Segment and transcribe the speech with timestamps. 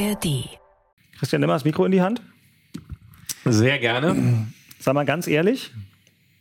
[0.00, 0.48] ARD.
[1.18, 2.22] Christian, nimm mal das Mikro in die Hand.
[3.44, 4.46] Sehr gerne.
[4.78, 5.72] Sag mal ganz ehrlich,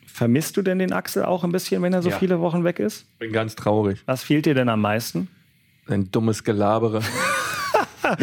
[0.06, 2.18] vermisst du denn den Axel auch ein bisschen, wenn er so Ja.
[2.20, 3.06] viele Wochen weg ist?
[3.20, 4.02] Bin ganz traurig.
[4.06, 5.28] Was fehlt dir denn am meisten?
[5.88, 7.02] Ein dummes Gelabere.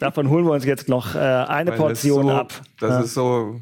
[0.00, 2.52] Davon holen wir uns jetzt noch äh, eine Weil Portion das so, ab.
[2.80, 3.00] Das Ja.
[3.00, 3.60] ist so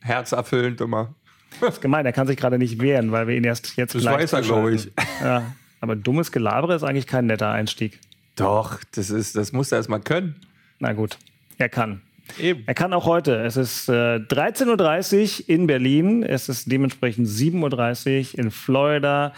[0.00, 1.14] herzerfüllend immer.
[1.60, 4.02] Das ist gemein, er kann sich gerade nicht wehren, weil wir ihn erst jetzt Das
[4.02, 4.90] gleich weiß er, glaube ich.
[5.22, 5.42] Ja.
[5.80, 8.00] Aber dummes Gelabere ist eigentlich kein netter Einstieg.
[8.36, 10.36] Doch, das, ist, das muss er erst mal können.
[10.78, 11.18] Na gut,
[11.58, 12.02] er kann.
[12.38, 12.64] Eben.
[12.66, 13.42] Er kann auch heute.
[13.44, 16.22] Es ist äh, 13.30 Uhr in Berlin.
[16.22, 19.34] Es ist dementsprechend 7.30 Uhr in Florida.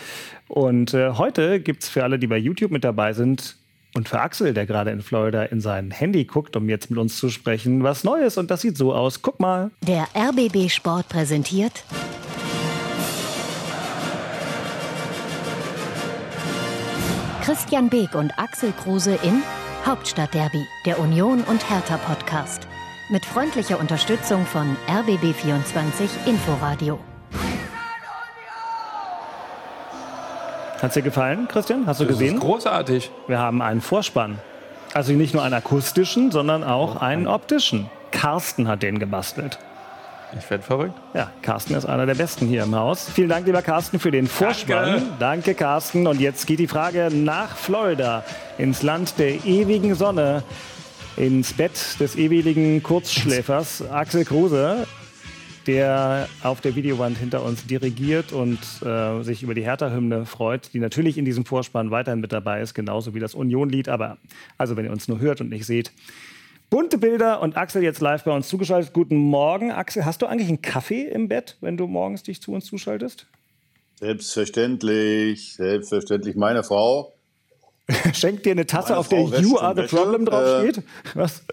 [0.48, 3.56] Und äh, heute gibt es für alle, die bei YouTube mit dabei sind,
[3.96, 7.16] und für Axel, der gerade in Florida in sein Handy guckt, um jetzt mit uns
[7.16, 8.36] zu sprechen, was Neues.
[8.36, 9.22] Und das sieht so aus.
[9.22, 9.70] Guck mal.
[9.80, 11.83] Der RBB Sport präsentiert
[17.46, 19.41] Christian Beek und Axel Kruse in
[19.84, 22.66] Hauptstadtderby, der Union und Hertha Podcast.
[23.08, 26.98] Mit freundlicher Unterstützung von RBB24 Inforadio.
[30.83, 31.86] Hat's dir gefallen, Christian?
[31.86, 32.41] Hast du Das ist gesehen?
[32.41, 33.12] großartig.
[33.28, 34.41] Wir haben einen Vorspann.
[34.92, 37.89] Also nicht nur einen akustischen, sondern auch einen optischen.
[38.11, 39.61] Carsten hat den gebastelt.
[40.38, 40.94] Ich werde verrückt.
[41.14, 43.08] Ja, Carsten ist einer der Besten hier im Haus.
[43.08, 45.14] Vielen Dank, lieber Carsten, für den Vorspann.
[45.18, 46.06] Danke, Carsten.
[46.06, 48.24] Und jetzt geht die Frage nach Florida,
[48.58, 50.42] ins Land der ewigen Sonne,
[51.16, 54.86] ins Bett des ewigen Kurzschläfers, Axel Kruse,
[55.66, 60.78] der auf der Videowand hinter uns dirigiert und äh, sich über die Hertha-Hymne freut, die
[60.78, 63.88] natürlich in diesem Vorspann weiterhin mit dabei ist, genauso wie das Union-Lied.
[63.88, 64.18] Aber
[64.58, 65.92] also, wenn ihr uns nur hört und nicht seht,
[66.69, 68.92] Bunte Bilder und Axel jetzt live bei uns zugeschaltet.
[68.92, 70.05] Guten Morgen, Axel.
[70.05, 73.27] Hast du eigentlich einen Kaffee im Bett, wenn du morgens dich zu uns zuschaltest?
[74.00, 76.34] Selbstverständlich, selbstverständlich.
[76.34, 77.12] Meine Frau.
[78.12, 79.97] Schenkt dir eine Tasse, Meine auf der Frau You are the Wäsche.
[79.97, 80.83] problem Äh, draufsteht?
[81.14, 81.45] Was?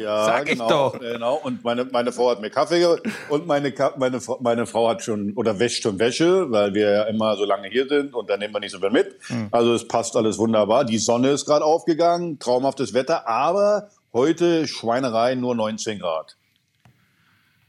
[0.00, 0.98] Ja, Sag ich genau, doch.
[1.00, 1.34] Genau.
[1.36, 5.02] Und meine, meine Frau hat mir Kaffee ge- und meine, meine, Frau- meine Frau hat
[5.02, 8.38] schon oder wäscht schon Wäsche, weil wir ja immer so lange hier sind und dann
[8.40, 9.16] nehmen wir nicht so viel mit.
[9.28, 9.48] Hm.
[9.50, 10.84] Also es passt alles wunderbar.
[10.84, 16.36] Die Sonne ist gerade aufgegangen, traumhaftes Wetter, aber heute Schweinerei nur 19 Grad.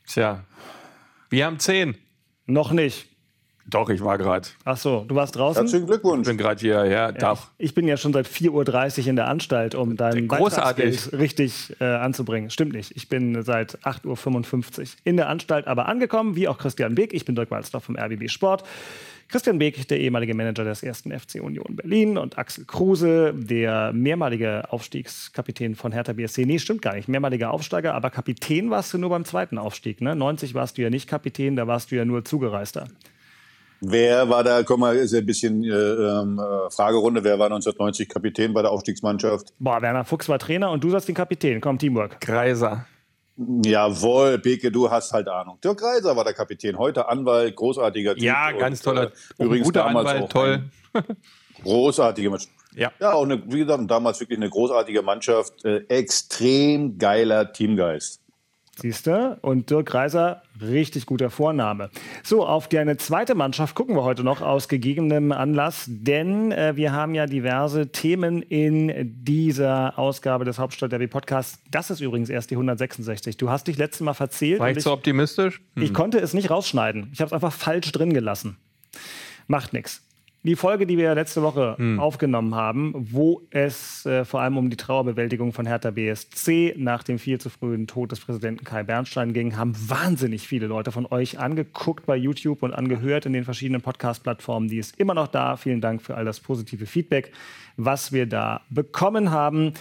[0.08, 0.44] Tja.
[1.30, 1.98] Wir haben zehn.
[2.46, 3.08] Noch nicht.
[3.66, 4.48] Doch, ich war gerade.
[4.66, 5.62] Ach so, du warst draußen?
[5.64, 6.28] Herzlichen Ich Glückwunsch.
[6.28, 7.12] bin gerade hierher.
[7.14, 7.52] Darf.
[7.58, 10.86] Ich bin ja schon seit 4.30 Uhr in der Anstalt, um dein Großartig.
[10.86, 12.50] Beitragsgeld richtig äh, anzubringen.
[12.50, 12.92] Stimmt nicht.
[12.96, 17.14] Ich bin seit 8.55 Uhr in der Anstalt aber angekommen, wie auch Christian Beek.
[17.14, 18.64] Ich bin Dirk Walzdorf vom RBB Sport.
[19.30, 24.72] Christian Beek, der ehemalige Manager des ersten FC Union Berlin und Axel Kruse, der mehrmalige
[24.72, 26.46] Aufstiegskapitän von Hertha BSC.
[26.46, 27.08] Nee, stimmt gar nicht.
[27.08, 30.02] Mehrmaliger Aufsteiger, aber Kapitän warst du nur beim zweiten Aufstieg.
[30.02, 30.16] Ne?
[30.16, 32.88] 90 warst du ja nicht Kapitän, da warst du ja nur Zugereister.
[33.82, 37.48] Wer war da, komm mal, ist ja ein bisschen äh, ähm, äh, Fragerunde, wer war
[37.48, 39.54] 1990 Kapitän bei der Aufstiegsmannschaft?
[39.60, 41.60] Boah, Werner Fuchs war Trainer und du sagst den Kapitän.
[41.60, 42.22] Komm, Teamwork.
[42.22, 42.86] Greiser.
[43.36, 45.58] Jawohl, Beke, du hast halt Ahnung.
[45.64, 48.24] Dirk Reiser war der Kapitän, heute Anwalt, großartiger Typ.
[48.24, 49.12] Ja, ganz Und, toller.
[49.38, 50.64] Äh, übrigens guter damals Anwalt, auch toll.
[51.64, 52.54] Großartige Mannschaft.
[52.76, 52.92] Ja.
[53.00, 55.66] Ja, auch eine, wie gesagt, damals wirklich eine großartige Mannschaft.
[55.66, 58.23] Äh, extrem geiler Teamgeist.
[58.82, 59.38] Siehst du?
[59.42, 61.92] Und Dirk Reiser, richtig guter Vorname.
[62.24, 66.92] So, auf deine zweite Mannschaft gucken wir heute noch aus gegebenem Anlass, denn äh, wir
[66.92, 71.60] haben ja diverse Themen in dieser Ausgabe des Hauptstadt-Derby Podcasts.
[71.70, 73.38] Das ist übrigens erst die 166.
[73.38, 74.60] Du hast dich letztes Mal verzählt.
[74.60, 75.62] War ich zu optimistisch?
[75.76, 75.84] Hm.
[75.84, 77.10] ich konnte es nicht rausschneiden.
[77.14, 78.58] Ich habe es einfach falsch drin gelassen.
[79.48, 80.02] Macht nichts.
[80.46, 84.76] Die Folge, die wir letzte Woche aufgenommen haben, wo es äh, vor allem um die
[84.76, 89.56] Trauerbewältigung von Hertha BSC nach dem viel zu frühen Tod des Präsidenten Kai Bernstein ging,
[89.56, 94.68] haben wahnsinnig viele Leute von euch angeguckt bei YouTube und angehört in den verschiedenen Podcast-Plattformen.
[94.68, 95.56] Die ist immer noch da.
[95.56, 97.32] Vielen Dank für all das positive Feedback,
[97.78, 99.72] was wir da bekommen haben.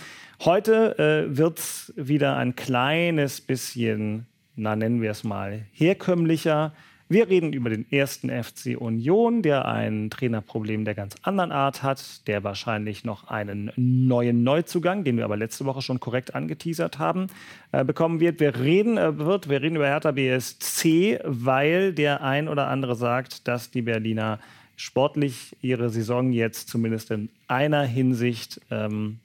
[0.44, 6.72] Heute äh, wird es wieder ein kleines bisschen, na nennen wir es mal, herkömmlicher.
[7.12, 12.26] Wir reden über den ersten FC Union, der ein Trainerproblem der ganz anderen Art hat,
[12.26, 17.26] der wahrscheinlich noch einen neuen Neuzugang, den wir aber letzte Woche schon korrekt angeteasert haben,
[17.70, 18.40] äh, bekommen wird.
[18.40, 19.50] Wir reden, äh, wird.
[19.50, 24.38] wir reden über Hertha BSC, weil der ein oder andere sagt, dass die Berliner
[24.76, 29.18] sportlich ihre Saison jetzt zumindest in einer Hinsicht ähm,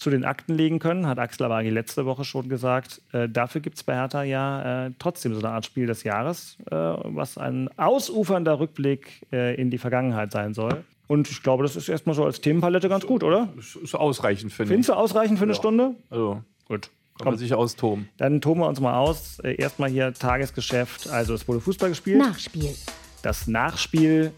[0.00, 3.02] zu den Akten legen können, hat Axel Awagi letzte Woche schon gesagt.
[3.12, 6.56] Äh, dafür gibt es bei Hertha ja äh, trotzdem so eine Art Spiel des Jahres,
[6.70, 10.84] äh, was ein ausufernder Rückblick äh, in die Vergangenheit sein soll.
[11.06, 13.48] Und ich glaube, das ist erstmal so als Themenpalette ganz gut, oder?
[13.56, 14.74] Das ist ausreichend, finde ich.
[14.74, 15.94] Findest du ausreichend für eine Stunde?
[16.08, 16.88] Also, Gut.
[17.18, 18.08] kann man sich austoben.
[18.16, 19.38] Dann toben wir uns mal aus.
[19.40, 21.10] Äh, erstmal hier Tagesgeschäft.
[21.10, 22.18] Also es wurde Fußball gespielt.
[22.18, 22.74] Nachspiel.
[23.20, 24.32] das Nachspiel.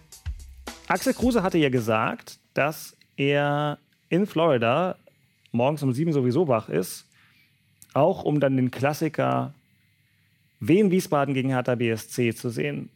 [0.89, 4.97] Axel Kruse hatte ja gesagt, dass er in Florida
[5.53, 7.07] morgens um sieben sowieso wach ist,
[7.95, 9.55] auch um dann den Klassiker
[10.61, 12.89] Wien Wiesbaden gegen Hertha BSC zu sehen.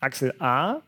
[0.00, 0.80] Axel A,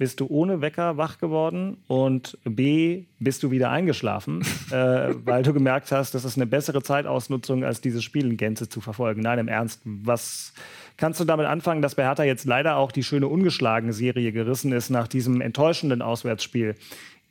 [0.00, 4.40] bist du ohne Wecker wach geworden und B, bist du wieder eingeschlafen,
[4.70, 8.68] äh, weil du gemerkt hast, das ist eine bessere Zeitausnutzung, als dieses Spiel in Gänze
[8.68, 9.20] zu verfolgen.
[9.20, 10.54] Nein, im Ernst, was
[10.96, 14.72] kannst du damit anfangen, dass bei Hertha jetzt leider auch die schöne ungeschlagen Serie gerissen
[14.72, 16.76] ist nach diesem enttäuschenden Auswärtsspiel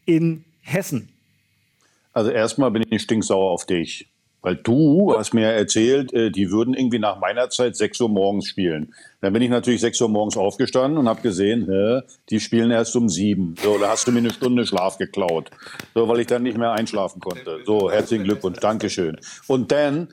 [0.05, 1.09] in Hessen?
[2.13, 4.09] Also erstmal bin ich stinksauer auf dich.
[4.41, 8.47] Weil du hast mir erzählt, äh, die würden irgendwie nach meiner Zeit 6 Uhr morgens
[8.47, 8.93] spielen.
[9.19, 12.95] Dann bin ich natürlich 6 Uhr morgens aufgestanden und habe gesehen, hä, die spielen erst
[12.95, 13.55] um 7.
[13.61, 15.51] So, da hast du mir eine Stunde Schlaf geklaut.
[15.93, 17.59] So, weil ich dann nicht mehr einschlafen konnte.
[17.65, 19.17] So, herzlichen Glückwunsch, Dankeschön.
[19.47, 20.07] Und dann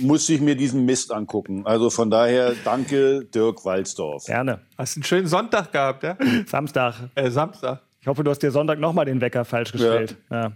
[0.00, 1.64] musste ich mir diesen Mist angucken.
[1.64, 4.24] Also von daher, danke Dirk Walzdorf.
[4.24, 4.60] Gerne.
[4.78, 6.16] Hast einen schönen Sonntag gehabt, ja?
[6.46, 6.94] Samstag.
[7.14, 7.82] Äh, Samstag.
[8.00, 10.16] Ich hoffe, du hast dir Sonntag nochmal den Wecker falsch gestellt.
[10.30, 10.42] Ja.
[10.42, 10.52] ja.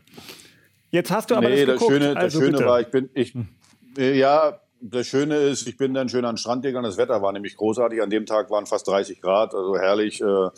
[0.95, 3.35] Jetzt hast du aber nee, das, das Schöne, also das Schöne war, ich bin, ich,
[3.99, 6.85] äh, ja, das Schöne ist, ich bin dann schön an den Strand gegangen.
[6.85, 8.01] Das Wetter war nämlich großartig.
[8.01, 10.21] An dem Tag waren fast 30 Grad, also herrlich.
[10.21, 10.51] Äh,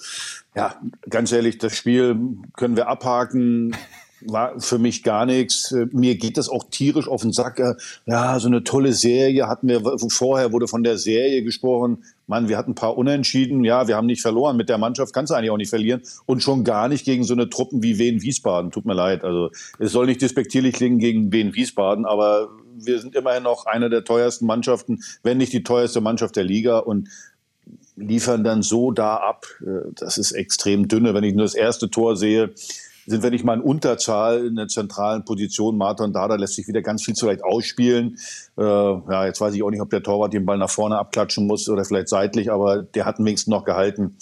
[0.55, 0.79] ja,
[1.09, 2.19] ganz ehrlich, das Spiel
[2.55, 3.75] können wir abhaken
[4.21, 5.75] war für mich gar nichts.
[5.93, 7.61] Mir geht das auch tierisch auf den Sack.
[8.07, 9.83] Ja, so eine tolle Serie hatten wir.
[10.09, 12.05] Vorher wurde von der Serie gesprochen.
[12.27, 13.63] Mann, wir hatten ein paar Unentschieden.
[13.65, 14.57] Ja, wir haben nicht verloren.
[14.57, 16.03] Mit der Mannschaft kannst du eigentlich auch nicht verlieren.
[16.25, 18.71] Und schon gar nicht gegen so eine Truppen wie Wien Wiesbaden.
[18.71, 19.23] Tut mir leid.
[19.23, 22.49] Also, es soll nicht despektierlich klingen gegen Wien Wiesbaden, aber
[22.79, 26.79] wir sind immerhin noch eine der teuersten Mannschaften, wenn nicht die teuerste Mannschaft der Liga.
[26.79, 27.09] Und
[27.97, 29.47] liefern dann so da ab.
[29.95, 31.15] Das ist extrem dünne.
[31.15, 32.53] Wenn ich nur das erste Tor sehe,
[33.07, 35.79] sind wir nicht mal in Unterzahl in der zentralen Position.
[35.79, 38.19] Martin Dada lässt sich wieder ganz viel zu leicht ausspielen.
[38.59, 41.47] Äh, ja, jetzt weiß ich auch nicht, ob der Torwart den Ball nach vorne abklatschen
[41.47, 44.17] muss oder vielleicht seitlich, aber der hat wenigstens noch gehalten.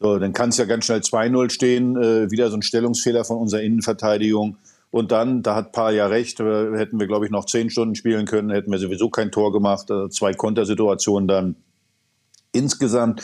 [0.00, 1.96] So, dann kann es ja ganz schnell 2-0 stehen.
[1.96, 4.56] Äh, wieder so ein Stellungsfehler von unserer Innenverteidigung.
[4.90, 7.94] Und dann, da hat Paar ja recht, äh, hätten wir, glaube ich, noch zehn Stunden
[7.94, 9.90] spielen können, hätten wir sowieso kein Tor gemacht.
[9.90, 11.56] Äh, zwei Kontersituationen dann.
[12.52, 13.22] Insgesamt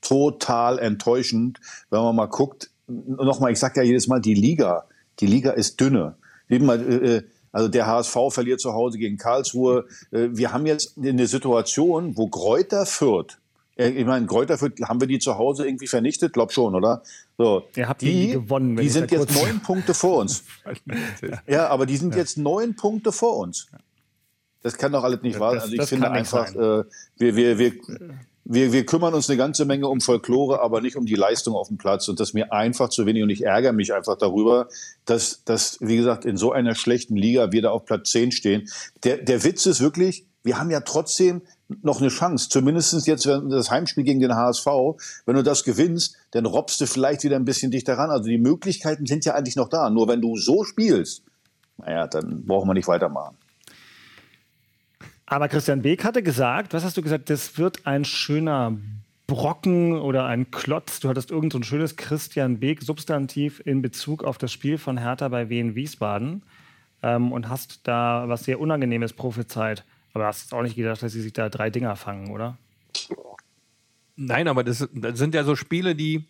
[0.00, 1.60] total enttäuschend,
[1.90, 2.71] wenn man mal guckt,
[3.06, 4.84] nochmal, ich sage ja jedes Mal, die Liga,
[5.20, 6.16] die Liga ist dünne.
[6.48, 9.86] Äh, äh, also der HSV verliert zu Hause gegen Karlsruhe.
[10.10, 13.38] Äh, wir haben jetzt eine Situation, wo Kräuter führt.
[13.76, 16.34] Ich meine, Kräuter Fürth, haben wir die zu Hause irgendwie vernichtet?
[16.34, 17.02] Glaub schon, oder?
[17.38, 18.76] So, Ihr habt die, die gewonnen.
[18.76, 20.44] Die sind jetzt neun Punkte vor uns.
[21.46, 22.20] ja, aber die sind ja.
[22.20, 23.68] jetzt neun Punkte vor uns.
[24.62, 25.62] Das kann doch alles nicht wahr sein.
[25.62, 26.84] Also ich finde einfach, äh,
[27.16, 27.72] wir, wir, wir,
[28.44, 31.68] wir, wir kümmern uns eine ganze Menge um Folklore, aber nicht um die Leistung auf
[31.68, 32.08] dem Platz.
[32.08, 33.22] Und das ist mir einfach zu wenig.
[33.22, 34.68] Und ich ärgere mich einfach darüber,
[35.04, 38.68] dass, dass wie gesagt, in so einer schlechten Liga wir da auf Platz 10 stehen.
[39.04, 41.42] Der, der Witz ist wirklich, wir haben ja trotzdem
[41.82, 42.48] noch eine Chance.
[42.48, 44.66] Zumindest jetzt das Heimspiel gegen den HSV.
[45.24, 48.10] Wenn du das gewinnst, dann robbst du vielleicht wieder ein bisschen dichter ran.
[48.10, 49.88] Also die Möglichkeiten sind ja eigentlich noch da.
[49.88, 51.22] Nur wenn du so spielst,
[51.78, 53.36] naja, dann brauchen wir nicht weitermachen.
[55.32, 58.76] Aber Christian Beek hatte gesagt, was hast du gesagt, das wird ein schöner
[59.26, 61.00] Brocken oder ein Klotz.
[61.00, 65.28] Du hattest irgend so ein schönes Christian Beek-Substantiv in Bezug auf das Spiel von Hertha
[65.28, 66.42] bei Wien Wiesbaden
[67.02, 69.86] ähm, und hast da was sehr Unangenehmes prophezeit.
[70.12, 72.58] Aber hast auch nicht gedacht, dass sie sich da drei Dinger fangen, oder?
[74.16, 76.26] Nein, aber das, das sind ja so Spiele, die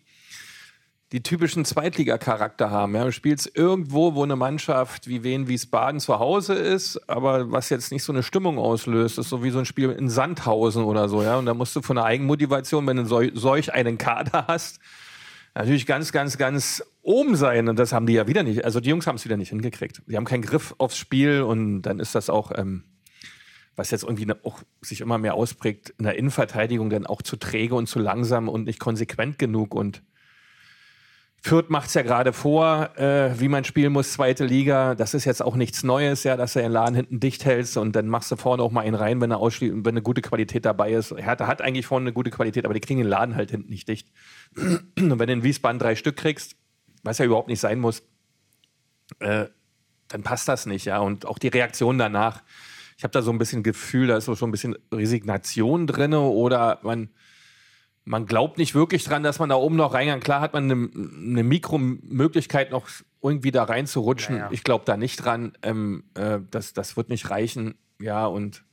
[1.13, 2.95] die typischen Zweitligacharakter haben.
[2.95, 3.05] Ja.
[3.05, 7.91] Du spielst irgendwo, wo eine Mannschaft wie Wien Wiesbaden zu Hause ist, aber was jetzt
[7.91, 11.21] nicht so eine Stimmung auslöst, ist so wie so ein Spiel in Sandhausen oder so.
[11.21, 11.37] Ja.
[11.37, 14.79] Und da musst du von der Eigenmotivation, wenn du solch einen Kader hast,
[15.53, 17.69] natürlich ganz, ganz, ganz oben sein.
[17.69, 18.65] Und das haben die ja wieder nicht.
[18.65, 20.01] Also die Jungs haben es wieder nicht hingekriegt.
[20.07, 22.85] Die haben keinen Griff aufs Spiel und dann ist das auch, ähm,
[23.75, 27.75] was jetzt irgendwie auch sich immer mehr ausprägt, in der Innenverteidigung dann auch zu träge
[27.75, 30.01] und zu langsam und nicht konsequent genug und
[31.45, 34.95] Fürth macht es ja gerade vor, äh, wie man spielen muss, zweite Liga.
[34.95, 37.97] Das ist jetzt auch nichts Neues, ja, dass du den Laden hinten dicht hältst und
[37.97, 40.93] dann machst du vorne auch mal einen rein, wenn er wenn eine gute Qualität dabei
[40.93, 41.13] ist.
[41.13, 43.89] Hertha hat eigentlich vorne eine gute Qualität, aber die kriegen den Laden halt hinten nicht
[43.89, 44.07] dicht.
[44.55, 46.55] Und wenn du in Wiesbaden drei Stück kriegst,
[47.03, 48.03] was ja überhaupt nicht sein muss,
[49.19, 49.47] äh,
[50.07, 50.99] dann passt das nicht, ja.
[50.99, 52.41] Und auch die Reaktion danach.
[52.97, 56.13] Ich habe da so ein bisschen Gefühl, da ist so schon ein bisschen Resignation drin
[56.13, 57.09] oder man
[58.05, 60.23] man glaubt nicht wirklich dran, dass man da oben noch reingeht.
[60.23, 62.87] Klar hat man eine, eine Mikromöglichkeit, noch
[63.21, 64.35] irgendwie da reinzurutschen.
[64.35, 64.51] Ja, ja.
[64.51, 65.53] Ich glaube da nicht dran.
[65.61, 67.75] Ähm, äh, das, das wird nicht reichen.
[67.99, 68.65] Ja, und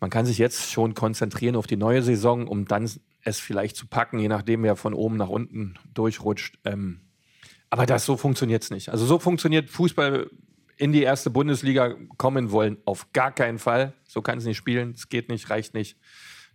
[0.00, 2.90] man kann sich jetzt schon konzentrieren auf die neue Saison, um dann
[3.24, 6.58] es vielleicht zu packen, je nachdem, wer von oben nach unten durchrutscht.
[6.64, 7.00] Ähm,
[7.70, 8.88] aber das so funktioniert es nicht.
[8.88, 10.28] Also so funktioniert Fußball
[10.76, 12.78] in die erste Bundesliga kommen wollen.
[12.84, 13.92] Auf gar keinen Fall.
[14.06, 14.92] So kann es nicht spielen.
[14.96, 15.96] Es geht nicht, reicht nicht.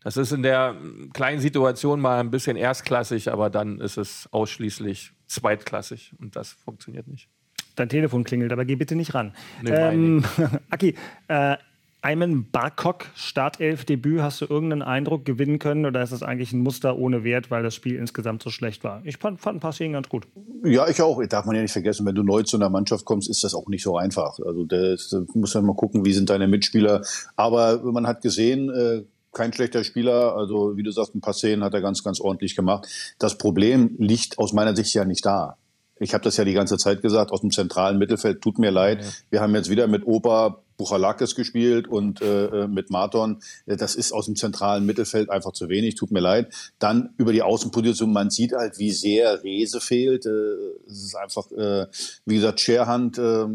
[0.03, 0.75] Das ist in der
[1.13, 7.07] kleinen Situation mal ein bisschen erstklassig, aber dann ist es ausschließlich zweitklassig und das funktioniert
[7.07, 7.29] nicht.
[7.75, 9.33] Dein Telefon klingelt, aber geh bitte nicht ran.
[9.61, 10.23] Nee, ähm,
[10.69, 10.95] Aki,
[11.27, 11.57] äh,
[12.01, 16.97] Ayman Barkok, Startelf-Debüt, hast du irgendeinen Eindruck gewinnen können oder ist das eigentlich ein Muster
[16.97, 19.01] ohne Wert, weil das Spiel insgesamt so schlecht war?
[19.03, 20.27] Ich fand, fand ein paar Szenen ganz gut.
[20.63, 21.21] Ja, ich auch.
[21.25, 23.67] Darf man ja nicht vergessen, wenn du neu zu einer Mannschaft kommst, ist das auch
[23.67, 24.39] nicht so einfach.
[24.39, 27.01] Also das, das muss man mal gucken, wie sind deine Mitspieler.
[27.35, 29.03] Aber man hat gesehen, äh,
[29.37, 30.35] kein schlechter Spieler.
[30.35, 32.87] Also wie du sagst, ein paar Szenen hat er ganz, ganz ordentlich gemacht.
[33.19, 35.57] Das Problem liegt aus meiner Sicht ja nicht da.
[35.99, 39.03] Ich habe das ja die ganze Zeit gesagt, aus dem zentralen Mittelfeld, tut mir leid.
[39.03, 39.09] Ja.
[39.29, 43.39] Wir haben jetzt wieder mit Opa Buchalakis gespielt und äh, äh mit Marton.
[43.65, 46.53] Das ist aus dem zentralen Mittelfeld einfach zu wenig, tut mir leid.
[46.77, 50.27] Dann über die Außenposition, man sieht halt, wie sehr Rese fehlt.
[50.27, 50.29] Äh,
[50.87, 51.87] es ist einfach, äh,
[52.25, 53.47] wie gesagt, Scherhand äh,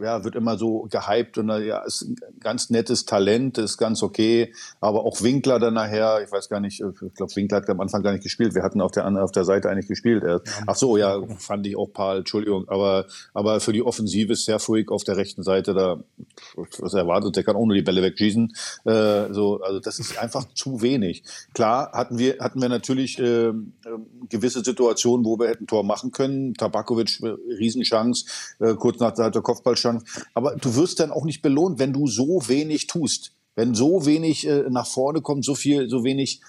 [0.00, 4.52] ja, wird immer so gehypt und ja, ist ein ganz nettes Talent, ist ganz okay.
[4.80, 8.02] Aber auch Winkler dann nachher, ich weiß gar nicht, ich glaube, Winkler hat am Anfang
[8.02, 8.54] gar nicht gespielt.
[8.54, 10.24] Wir hatten auf der, auf der Seite eigentlich gespielt.
[10.66, 12.68] Ach so, ja, fand ich auch Paul, Entschuldigung.
[12.68, 16.02] Aber, aber für die Offensive ist Serfuig auf der rechten Seite, da,
[16.56, 18.52] was erwartet, der kann auch nur die Bälle wegschießen.
[18.84, 21.22] Äh, so, also das ist einfach zu wenig.
[21.54, 23.52] Klar hatten wir, hatten wir natürlich äh,
[24.28, 26.54] gewisse Situationen, wo wir hätten Tor machen können.
[26.54, 28.26] Tabakovic, äh, Riesenchance,
[28.60, 30.04] äh, kurz nach der Kopfball schon.
[30.34, 33.32] Aber du wirst dann auch nicht belohnt, wenn du so wenig tust.
[33.54, 36.40] Wenn so wenig äh, nach vorne kommt, so viel, so wenig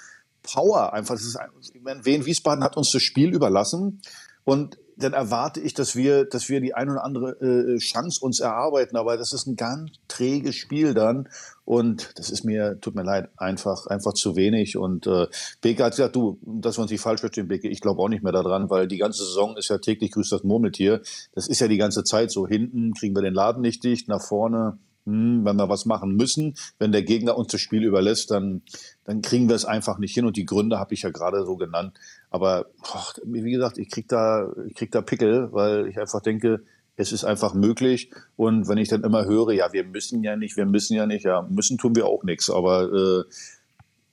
[0.43, 1.15] Power einfach.
[1.15, 1.39] Das ist,
[1.74, 4.01] ich meine, Wien Wiesbaden hat uns das Spiel überlassen
[4.43, 8.39] und dann erwarte ich, dass wir, dass wir die ein oder andere äh, Chance uns
[8.39, 8.98] erarbeiten.
[8.98, 11.29] Aber das ist ein ganz träges Spiel dann.
[11.65, 14.77] Und das ist mir, tut mir leid, einfach, einfach zu wenig.
[14.77, 15.27] Und äh,
[15.62, 18.24] Beke hat gesagt, du, dass wir uns nicht falsch verstehen, Beke, ich glaube auch nicht
[18.24, 21.01] mehr daran, weil die ganze Saison ist ja täglich grüßt das Murmeltier.
[21.34, 22.48] Das ist ja die ganze Zeit so.
[22.48, 24.77] Hinten kriegen wir den Laden nicht dicht, nach vorne
[25.10, 28.62] hm, wenn wir was machen müssen, wenn der Gegner uns das Spiel überlässt, dann,
[29.06, 30.25] dann kriegen wir es einfach nicht hin.
[30.25, 31.98] Und die Gründe habe ich ja gerade so genannt.
[32.29, 36.63] Aber och, wie gesagt, ich krieg da, ich krieg da Pickel, weil ich einfach denke,
[36.95, 38.12] es ist einfach möglich.
[38.36, 41.25] Und wenn ich dann immer höre, ja, wir müssen ja nicht, wir müssen ja nicht,
[41.25, 42.50] ja, müssen tun wir auch nichts.
[42.50, 43.24] Aber äh,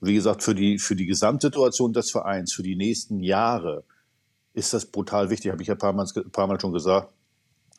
[0.00, 3.84] wie gesagt, für die, für die Gesamtsituation des Vereins, für die nächsten Jahre
[4.54, 7.12] ist das brutal wichtig, habe ich ja ein paar Mal, paar Mal schon gesagt,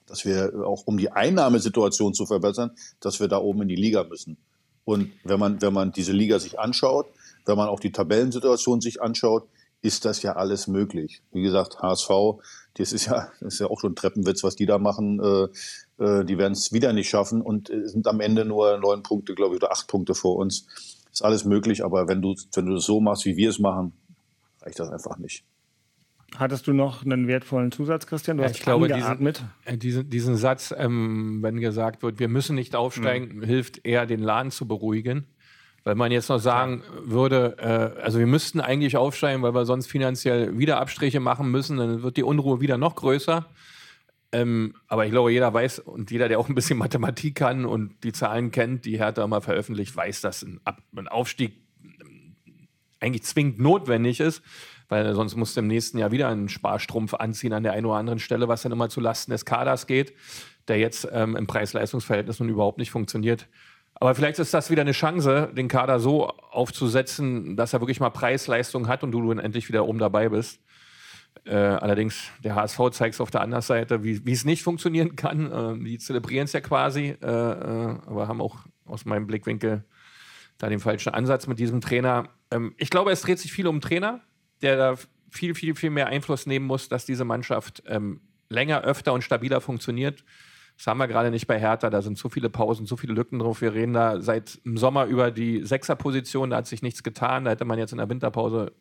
[0.08, 4.04] dass wir auch, um die Einnahmesituation zu verbessern, dass wir da oben in die Liga
[4.04, 4.38] müssen.
[4.86, 7.08] Und wenn man, wenn man diese Liga sich anschaut,
[7.46, 9.48] wenn man auch die Tabellensituation sich anschaut,
[9.82, 11.22] ist das ja alles möglich.
[11.32, 12.10] Wie gesagt, HSV,
[12.76, 15.20] das ist ja, das ist ja auch schon ein Treppenwitz, was die da machen.
[15.20, 19.04] Äh, äh, die werden es wieder nicht schaffen und äh, sind am Ende nur neun
[19.04, 20.68] Punkte, glaube ich, oder acht Punkte vor uns.
[21.12, 23.94] Ist alles möglich, aber wenn du, wenn du das so machst, wie wir es machen,
[24.62, 25.44] reicht das einfach nicht.
[26.36, 28.38] Hattest du noch einen wertvollen Zusatz, Christian?
[28.38, 29.28] Du ja, hast ich glaube, diesen,
[29.64, 33.44] äh, diesen, diesen, Satz, ähm, wenn gesagt wird, wir müssen nicht aufsteigen, mhm.
[33.44, 35.26] hilft eher, den Laden zu beruhigen.
[35.88, 39.88] Weil man jetzt noch sagen würde, äh, also wir müssten eigentlich aufsteigen, weil wir sonst
[39.88, 43.46] finanziell wieder Abstriche machen müssen, dann wird die Unruhe wieder noch größer.
[44.34, 48.04] Ähm, aber ich glaube, jeder weiß und jeder, der auch ein bisschen Mathematik kann und
[48.04, 52.36] die Zahlen kennt, die Hertha mal veröffentlicht, weiß, dass ein, Ab ein Aufstieg ähm,
[53.00, 54.42] eigentlich zwingend notwendig ist,
[54.90, 57.96] weil sonst musst du im nächsten Jahr wieder einen Sparstrumpf anziehen an der einen oder
[57.96, 60.14] anderen Stelle, was dann immer zu Lasten des Kaders geht,
[60.68, 63.48] der jetzt ähm, im Preis-Leistungs-Verhältnis nun überhaupt nicht funktioniert.
[64.00, 68.12] Aber vielleicht ist das wieder eine Chance, den Kader so aufzusetzen, dass er wirklich mal
[68.12, 70.62] Preis-Leistung hat und du dann endlich wieder oben dabei bist.
[71.46, 75.52] Äh, allerdings, der HSV zeigt es auf der anderen Seite, wie, es nicht funktionieren kann.
[75.52, 79.84] Äh, die zelebrieren es ja quasi, äh, äh, aber haben auch aus meinem Blickwinkel
[80.58, 82.30] da den falschen Ansatz mit diesem Trainer.
[82.52, 84.22] Ähm, ich glaube, es dreht sich viel um Trainer,
[84.62, 84.96] der da
[85.30, 89.62] viel, viel, viel mehr Einfluss nehmen muss, dass diese Mannschaft ähm, länger, öfter und stabiler
[89.62, 90.24] funktioniert.
[90.78, 91.90] Das haben wir gerade nicht bei Hertha.
[91.90, 93.62] Da sind so viele Pausen, so viele Lücken drauf.
[93.62, 96.52] Wir reden da seit dem Sommer über die Sechserposition.
[96.52, 97.46] Da hat sich nichts getan.
[97.46, 98.74] Da hätte man jetzt in der Winterpause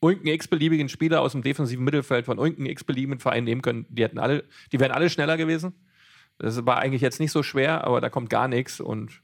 [0.00, 3.86] irgendeinen x-beliebigen Spieler aus dem defensiven Mittelfeld von irgendeinem x-beliebigen Verein nehmen können.
[3.90, 5.74] Die, hätten alle, die wären alle schneller gewesen.
[6.38, 8.80] Das war eigentlich jetzt nicht so schwer, aber da kommt gar nichts.
[8.80, 9.22] Und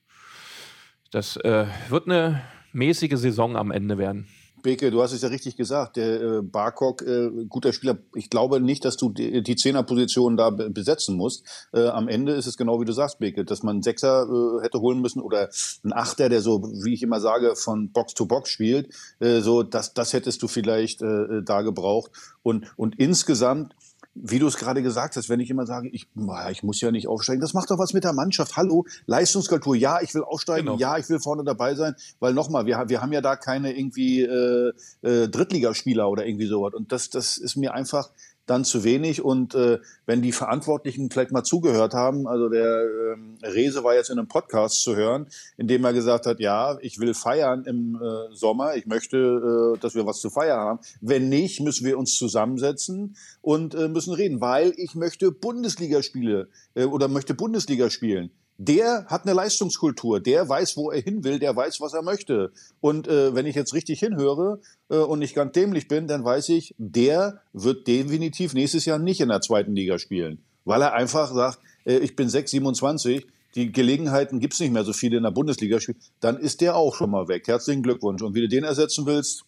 [1.11, 2.43] das äh, wird eine
[2.73, 4.29] mäßige Saison am Ende werden.
[4.63, 5.97] Beke, du hast es ja richtig gesagt.
[5.97, 7.99] Der äh, Barkok, äh, guter Spieler.
[8.15, 11.45] Ich glaube nicht, dass du die, die Zehnerposition da besetzen musst.
[11.73, 14.65] Äh, am Ende ist es genau wie du sagst, Beke, dass man einen Sechser äh,
[14.65, 15.49] hätte holen müssen oder
[15.83, 18.95] einen Achter, der so, wie ich immer sage, von Box to Box spielt.
[19.21, 22.11] Äh, so, das, das hättest du vielleicht äh, da gebraucht.
[22.43, 23.75] Und, und insgesamt
[24.15, 26.09] wie du es gerade gesagt hast, wenn ich immer sage, ich,
[26.51, 28.57] ich muss ja nicht aufsteigen, das macht doch was mit der Mannschaft.
[28.57, 30.79] Hallo, Leistungskultur, ja, ich will aufsteigen, genau.
[30.79, 34.23] ja, ich will vorne dabei sein, weil nochmal, wir, wir haben ja da keine irgendwie
[34.23, 34.73] äh,
[35.03, 36.75] äh, Drittligaspieler oder irgendwie sowas.
[36.75, 38.11] Und das, das ist mir einfach,
[38.51, 39.23] dann zu wenig.
[39.23, 44.11] Und äh, wenn die Verantwortlichen vielleicht mal zugehört haben, also der ähm, Rese war jetzt
[44.11, 45.27] in einem Podcast zu hören,
[45.57, 49.79] in dem er gesagt hat, ja, ich will feiern im äh, Sommer, ich möchte, äh,
[49.79, 50.79] dass wir was zu feiern haben.
[51.01, 56.85] Wenn nicht, müssen wir uns zusammensetzen und äh, müssen reden, weil ich möchte Bundesligaspiele äh,
[56.85, 61.55] oder möchte Bundesliga spielen der hat eine Leistungskultur, der weiß, wo er hin will, der
[61.55, 62.53] weiß, was er möchte.
[62.81, 64.61] Und äh, wenn ich jetzt richtig hinhöre
[64.91, 69.21] äh, und nicht ganz dämlich bin, dann weiß ich, der wird definitiv nächstes Jahr nicht
[69.21, 73.71] in der zweiten Liga spielen, weil er einfach sagt, äh, ich bin 6, 27, die
[73.71, 75.79] Gelegenheiten gibt's nicht mehr so viele in der Bundesliga,
[76.21, 77.47] dann ist der auch schon mal weg.
[77.47, 78.23] Herzlichen Glückwunsch.
[78.23, 79.45] Und wie du den ersetzen willst,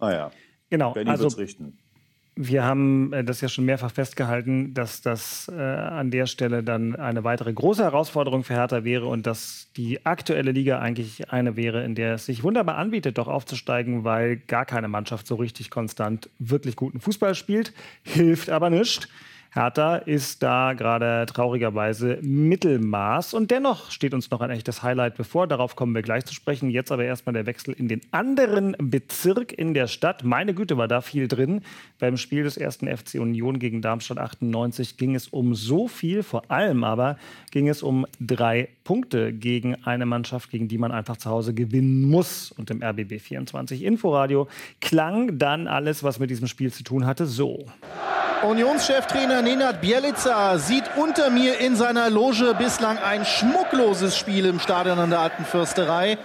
[0.00, 0.32] naja,
[0.68, 1.78] genau, Benny also, richten.
[2.34, 6.96] Wir haben äh, das ja schon mehrfach festgehalten, dass das äh, an der Stelle dann
[6.96, 11.84] eine weitere große Herausforderung für Hertha wäre und dass die aktuelle Liga eigentlich eine wäre,
[11.84, 16.30] in der es sich wunderbar anbietet, doch aufzusteigen, weil gar keine Mannschaft so richtig konstant
[16.38, 17.74] wirklich guten Fußball spielt.
[18.02, 19.08] Hilft aber nicht.
[19.54, 25.46] Hertha ist da gerade traurigerweise Mittelmaß und dennoch steht uns noch ein echtes Highlight bevor.
[25.46, 26.70] Darauf kommen wir gleich zu sprechen.
[26.70, 30.24] Jetzt aber erstmal der Wechsel in den anderen Bezirk in der Stadt.
[30.24, 31.60] Meine Güte, war da viel drin.
[31.98, 36.50] Beim Spiel des ersten FC Union gegen Darmstadt 98 ging es um so viel, vor
[36.50, 37.18] allem aber
[37.50, 42.08] ging es um drei Punkte gegen eine Mannschaft, gegen die man einfach zu Hause gewinnen
[42.08, 42.52] muss.
[42.52, 44.48] Und im RBB 24 Inforadio
[44.80, 47.66] klang dann alles, was mit diesem Spiel zu tun hatte, so.
[48.42, 54.98] Unionscheftrainer Nenad Bielica sieht unter mir in seiner Loge bislang ein schmuckloses Spiel im Stadion
[54.98, 56.16] an der Alten Fürsterei.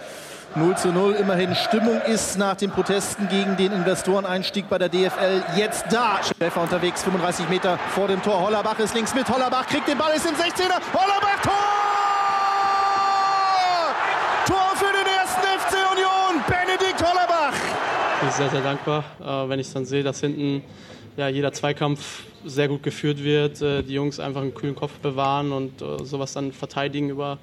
[0.56, 1.14] 0 zu 0.
[1.14, 6.20] Immerhin Stimmung ist nach den Protesten gegen den Investoreneinstieg bei der DFL jetzt da.
[6.24, 8.40] Schäfer unterwegs, 35 Meter vor dem Tor.
[8.42, 9.28] Hollerbach ist links mit.
[9.30, 10.80] Hollerbach kriegt den Ball, ist im 16er.
[10.94, 11.54] Hollerbach, Tor!
[14.46, 17.54] Tor für den ersten FC Union, Benedikt Hollerbach.
[18.16, 20.64] Ich bin sehr, sehr dankbar, äh, wenn ich dann sehe, dass hinten
[21.18, 25.52] ja, jeder Zweikampf sehr gut geführt wird, äh, die Jungs einfach einen kühlen Kopf bewahren
[25.52, 27.40] und äh, sowas dann verteidigen über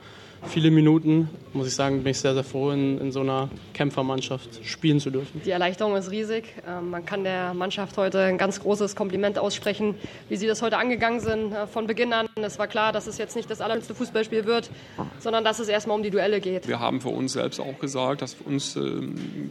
[0.47, 4.65] viele Minuten, muss ich sagen, bin ich sehr, sehr froh, in, in so einer Kämpfermannschaft
[4.65, 5.41] spielen zu dürfen.
[5.45, 6.45] Die Erleichterung ist riesig.
[6.69, 9.95] Ähm, man kann der Mannschaft heute ein ganz großes Kompliment aussprechen,
[10.29, 11.53] wie sie das heute angegangen sind.
[11.53, 14.71] Äh, von Beginn an, es war klar, dass es jetzt nicht das allerletzte Fußballspiel wird,
[15.19, 16.69] sondern dass es erstmal um die Duelle geht.
[16.69, 19.01] Wir haben für uns selbst auch gesagt, dass uns äh,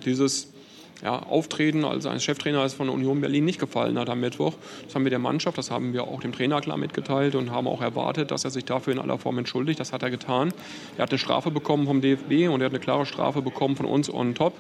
[0.05, 0.53] dieses
[1.01, 4.53] ja, Auftreten als ein Cheftrainer von Union Berlin nicht gefallen hat am Mittwoch.
[4.85, 7.67] Das haben wir der Mannschaft, das haben wir auch dem Trainer klar mitgeteilt und haben
[7.67, 9.79] auch erwartet, dass er sich dafür in aller Form entschuldigt.
[9.79, 10.53] Das hat er getan.
[10.97, 13.85] Er hat eine Strafe bekommen vom DFB und er hat eine klare Strafe bekommen von
[13.85, 14.53] uns on top.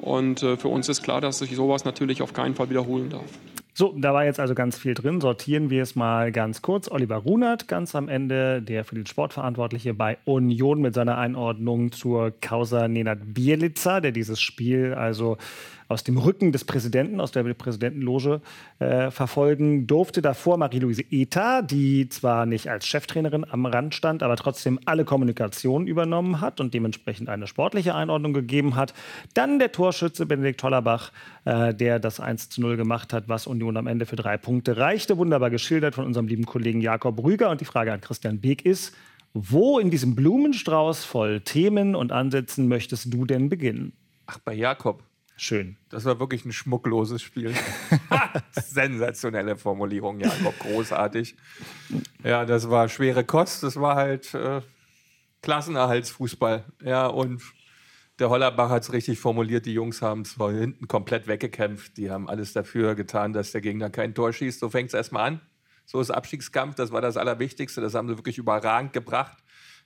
[0.00, 3.30] Und äh, für uns ist klar, dass sich sowas natürlich auf keinen Fall wiederholen darf.
[3.78, 5.20] So, da war jetzt also ganz viel drin.
[5.20, 6.90] Sortieren wir es mal ganz kurz.
[6.90, 12.32] Oliver Runert ganz am Ende, der für den Sportverantwortliche bei Union mit seiner Einordnung zur
[12.40, 15.38] Causa Nenad Bielica, der dieses Spiel also
[15.88, 18.42] aus dem Rücken des Präsidenten, aus der Präsidentenloge
[18.78, 20.20] äh, verfolgen durfte.
[20.20, 25.86] Davor Marie-Louise Eta, die zwar nicht als Cheftrainerin am Rand stand, aber trotzdem alle Kommunikation
[25.86, 28.92] übernommen hat und dementsprechend eine sportliche Einordnung gegeben hat.
[29.32, 31.10] Dann der Torschütze Benedikt Tollerbach,
[31.46, 34.76] äh, der das 1 zu 0 gemacht hat, was Union am Ende für drei Punkte
[34.76, 35.16] reichte.
[35.16, 37.48] Wunderbar geschildert von unserem lieben Kollegen Jakob Rüger.
[37.48, 38.94] Und die Frage an Christian Beek ist,
[39.32, 43.92] wo in diesem Blumenstrauß voll Themen und Ansätzen möchtest du denn beginnen?
[44.26, 45.07] Ach, bei Jakob.
[45.40, 45.76] Schön.
[45.88, 47.54] Das war wirklich ein schmuckloses Spiel.
[48.52, 51.36] Sensationelle Formulierung, Jakob, großartig.
[52.24, 54.62] Ja, das war schwere Kost, das war halt äh,
[55.42, 56.64] Klassenerhaltsfußball.
[56.82, 57.40] Ja, und
[58.18, 61.96] der Hollerbach hat es richtig formuliert, die Jungs haben es von hinten komplett weggekämpft.
[61.98, 64.58] Die haben alles dafür getan, dass der Gegner kein Tor schießt.
[64.58, 65.40] So fängt es erstmal an.
[65.86, 67.80] So ist Abstiegskampf, das war das Allerwichtigste.
[67.80, 69.38] Das haben sie wirklich überragend gebracht.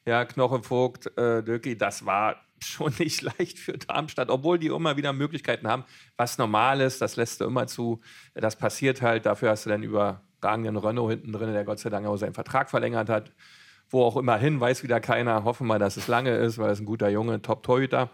[0.06, 2.36] Ja, Knochenvogt, äh, Döcki, das war
[2.66, 5.85] schon nicht leicht für Darmstadt, obwohl die immer wieder Möglichkeiten haben.
[6.16, 8.01] Was normal ist, das lässt du immer zu.
[8.35, 9.27] Das passiert halt.
[9.27, 12.70] Dafür hast du dann überragenden Renault hinten drin, der Gott sei Dank auch seinen Vertrag
[12.70, 13.33] verlängert hat.
[13.90, 15.44] Wo auch immer hin, weiß wieder keiner.
[15.44, 18.11] Hoffen wir, dass es lange ist, weil er ist ein guter Junge, Top-Torhüter.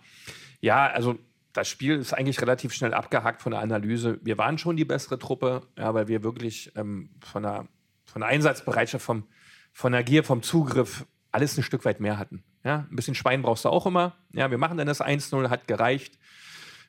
[0.60, 1.16] Ja, also
[1.52, 4.18] das Spiel ist eigentlich relativ schnell abgehackt von der Analyse.
[4.22, 7.68] Wir waren schon die bessere Truppe, ja, weil wir wirklich ähm, von, der,
[8.06, 9.24] von der Einsatzbereitschaft, vom,
[9.72, 12.42] von der Gier, vom Zugriff alles ein Stück weit mehr hatten.
[12.64, 14.16] Ja, ein bisschen Schwein brauchst du auch immer.
[14.32, 16.18] Ja, wir machen dann das 1-0, hat gereicht.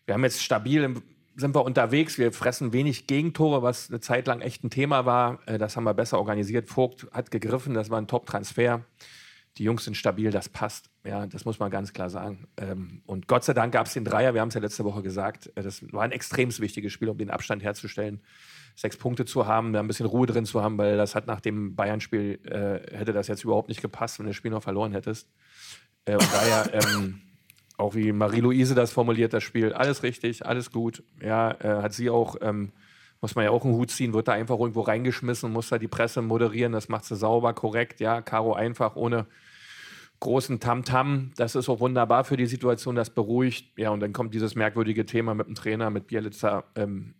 [0.06, 1.02] Wir haben jetzt stabil,
[1.36, 2.18] sind wir unterwegs.
[2.18, 5.40] Wir fressen wenig Gegentore, was eine Zeit lang echt ein Thema war.
[5.48, 6.70] Äh, das haben wir besser organisiert.
[6.70, 8.82] Vogt hat gegriffen, das war ein Top-Transfer.
[9.60, 10.90] Die Jungs sind stabil, das passt.
[11.04, 12.48] Ja, das muss man ganz klar sagen.
[12.58, 14.34] Ähm, und Gott sei Dank gab es den Dreier.
[14.34, 15.52] Wir haben es ja letzte Woche gesagt.
[15.56, 18.22] Äh, das war ein extrem wichtiges Spiel, um den Abstand herzustellen
[18.76, 21.42] sechs Punkte zu haben, da ein bisschen Ruhe drin zu haben, weil das hat nach
[21.42, 24.94] dem Bayern-Spiel, äh, hätte das jetzt überhaupt nicht gepasst, wenn du das Spiel noch verloren
[24.94, 25.28] hättest.
[26.06, 27.20] Äh, und daher, ähm,
[27.78, 31.04] auch wie Marie-Louise das formuliert, das Spiel, alles richtig, alles gut.
[31.22, 32.72] Ja, äh, hat sie auch ähm,
[33.22, 35.88] muss man ja auch einen Hut ziehen, wird da einfach irgendwo reingeschmissen, muss da die
[35.88, 39.26] Presse moderieren, das macht sie sauber, korrekt, ja, Caro einfach ohne
[40.20, 41.08] großen Tamtam.
[41.08, 41.32] -Tam.
[41.38, 43.78] Das ist auch wunderbar für die Situation, das beruhigt.
[43.78, 46.66] Ja, und dann kommt dieses merkwürdige Thema mit dem Trainer, mit Bielitzer.
[46.76, 47.14] Ähm,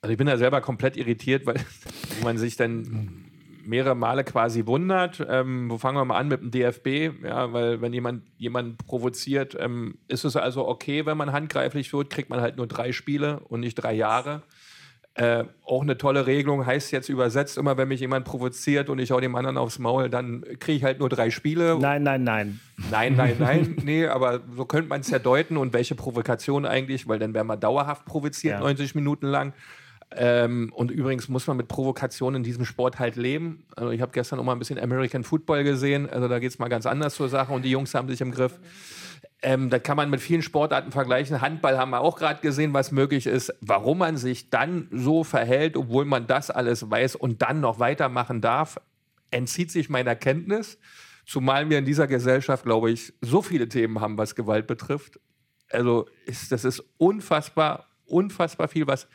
[0.00, 1.56] also ich bin da selber komplett irritiert, weil
[2.22, 3.28] man sich dann
[3.68, 5.24] mehrere Male quasi wundert.
[5.28, 7.24] Ähm, wo fangen wir mal an mit dem DFB?
[7.24, 12.10] Ja, weil wenn jemand jemanden provoziert, ähm, ist es also okay, wenn man handgreiflich wird,
[12.10, 14.42] kriegt man halt nur drei Spiele und nicht drei Jahre.
[15.18, 19.10] Äh, auch eine tolle Regelung, heißt jetzt übersetzt, immer wenn mich jemand provoziert und ich
[19.10, 21.76] hau dem anderen aufs Maul, dann kriege ich halt nur drei Spiele.
[21.76, 22.60] Nein, nein, nein.
[22.88, 23.76] Nein, nein, nein.
[23.82, 27.48] nee, aber so könnte man es ja deuten und welche Provokation eigentlich, weil dann wären
[27.48, 28.60] wir dauerhaft provoziert, ja.
[28.60, 29.54] 90 Minuten lang.
[30.16, 33.64] Ähm, und übrigens muss man mit Provokation in diesem Sport halt leben.
[33.74, 36.08] Also ich habe gestern auch mal ein bisschen American Football gesehen.
[36.08, 38.30] Also da geht es mal ganz anders zur Sache und die Jungs haben sich im
[38.30, 38.58] Griff.
[39.40, 41.40] Ähm, das kann man mit vielen Sportarten vergleichen.
[41.40, 43.54] Handball haben wir auch gerade gesehen, was möglich ist.
[43.60, 48.40] Warum man sich dann so verhält, obwohl man das alles weiß und dann noch weitermachen
[48.40, 48.80] darf,
[49.30, 50.78] entzieht sich meiner Kenntnis.
[51.24, 55.20] Zumal wir in dieser Gesellschaft, glaube ich, so viele Themen haben, was Gewalt betrifft.
[55.70, 59.06] Also ist, das ist unfassbar, unfassbar viel, was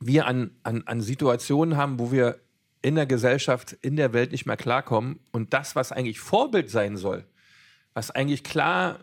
[0.00, 2.40] wir an, an, an Situationen haben, wo wir
[2.82, 5.20] in der Gesellschaft, in der Welt nicht mehr klarkommen.
[5.30, 7.24] Und das, was eigentlich Vorbild sein soll,
[7.94, 8.98] was eigentlich klar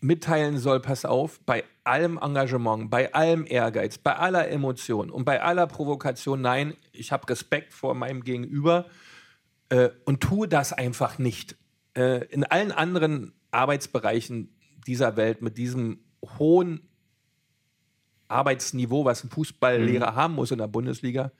[0.00, 5.42] mitteilen soll, pass auf, bei allem Engagement, bei allem Ehrgeiz, bei aller Emotion und bei
[5.42, 8.86] aller Provokation, nein, ich habe Respekt vor meinem Gegenüber
[9.68, 11.56] äh, und tue das einfach nicht.
[11.94, 15.98] Äh, in allen anderen Arbeitsbereichen dieser Welt mit diesem
[16.38, 16.88] hohen
[18.28, 20.16] Arbeitsniveau, was ein Fußballlehrer mhm.
[20.16, 21.32] haben muss in der Bundesliga,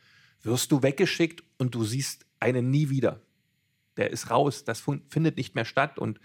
[0.43, 3.21] wirst du weggeschickt und du siehst einen nie wieder
[3.97, 6.21] der ist raus, das findet nicht mehr statt und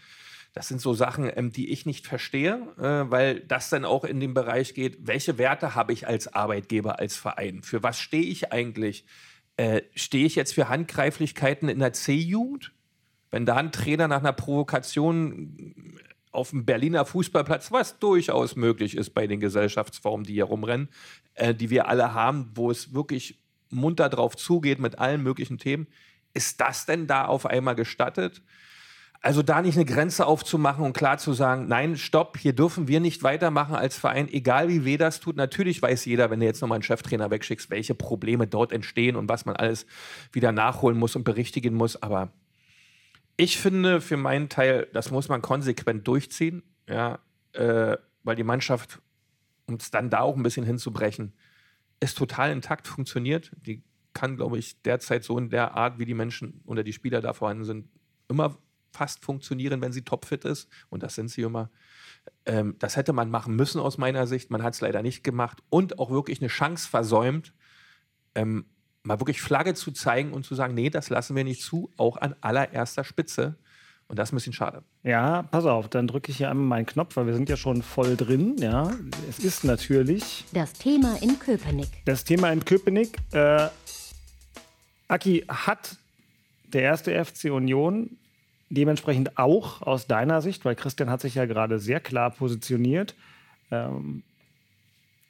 [0.55, 4.21] das sind so Sachen, ähm, die ich nicht verstehe, äh, weil das dann auch in
[4.21, 7.61] den Bereich geht, welche Werte habe ich als Arbeitgeber, als Verein?
[7.61, 9.05] Für was stehe ich eigentlich?
[9.57, 12.71] Äh, stehe ich jetzt für Handgreiflichkeiten in der C-Jugend?
[13.31, 15.99] Wenn da ein Trainer nach einer Provokation
[16.31, 20.87] auf dem Berliner Fußballplatz, was durchaus möglich ist bei den Gesellschaftsformen, die hier rumrennen,
[21.33, 25.87] äh, die wir alle haben, wo es wirklich munter drauf zugeht mit allen möglichen Themen,
[26.35, 28.41] ist das denn da auf einmal gestattet?
[29.21, 32.99] Also da nicht eine Grenze aufzumachen und klar zu sagen, nein, stopp, hier dürfen wir
[32.99, 35.35] nicht weitermachen als Verein, egal wie weh das tut.
[35.35, 39.27] Natürlich weiß jeder, wenn du jetzt nochmal einen Cheftrainer wegschickst, welche Probleme dort entstehen und
[39.27, 39.87] was man alles
[40.31, 41.99] wieder nachholen muss und berichtigen muss.
[42.03, 42.33] Aber
[43.35, 47.17] ich finde für meinen Teil, das muss man konsequent durchziehen, ja,
[47.53, 49.01] äh, weil die Mannschaft,
[49.65, 51.33] um es dann da auch ein bisschen hinzubrechen,
[51.99, 53.51] ist total intakt funktioniert.
[53.65, 53.81] Die
[54.15, 57.33] kann, glaube ich, derzeit so in der Art, wie die Menschen oder die Spieler da
[57.33, 57.87] vorhanden sind,
[58.27, 58.57] immer
[58.91, 60.67] fast funktionieren, wenn sie topfit ist.
[60.89, 61.69] Und das sind sie immer.
[62.45, 64.49] Ähm, das hätte man machen müssen aus meiner Sicht.
[64.49, 67.53] Man hat es leider nicht gemacht und auch wirklich eine Chance versäumt,
[68.33, 68.65] ähm,
[69.03, 72.17] mal wirklich Flagge zu zeigen und zu sagen, nee, das lassen wir nicht zu, auch
[72.17, 73.57] an allererster Spitze.
[74.07, 74.83] Und das ist ein bisschen schade.
[75.03, 77.81] Ja, pass auf, dann drücke ich hier einmal meinen Knopf, weil wir sind ja schon
[77.81, 78.55] voll drin.
[78.59, 78.91] Ja,
[79.27, 81.89] es ist natürlich das Thema in Köpenick.
[82.05, 83.17] Das Thema in Köpenick.
[83.31, 83.67] Äh,
[85.07, 85.97] Aki, hat
[86.73, 88.17] der erste FC Union
[88.69, 93.15] dementsprechend auch aus deiner Sicht, weil Christian hat sich ja gerade sehr klar positioniert,
[93.71, 94.23] ähm,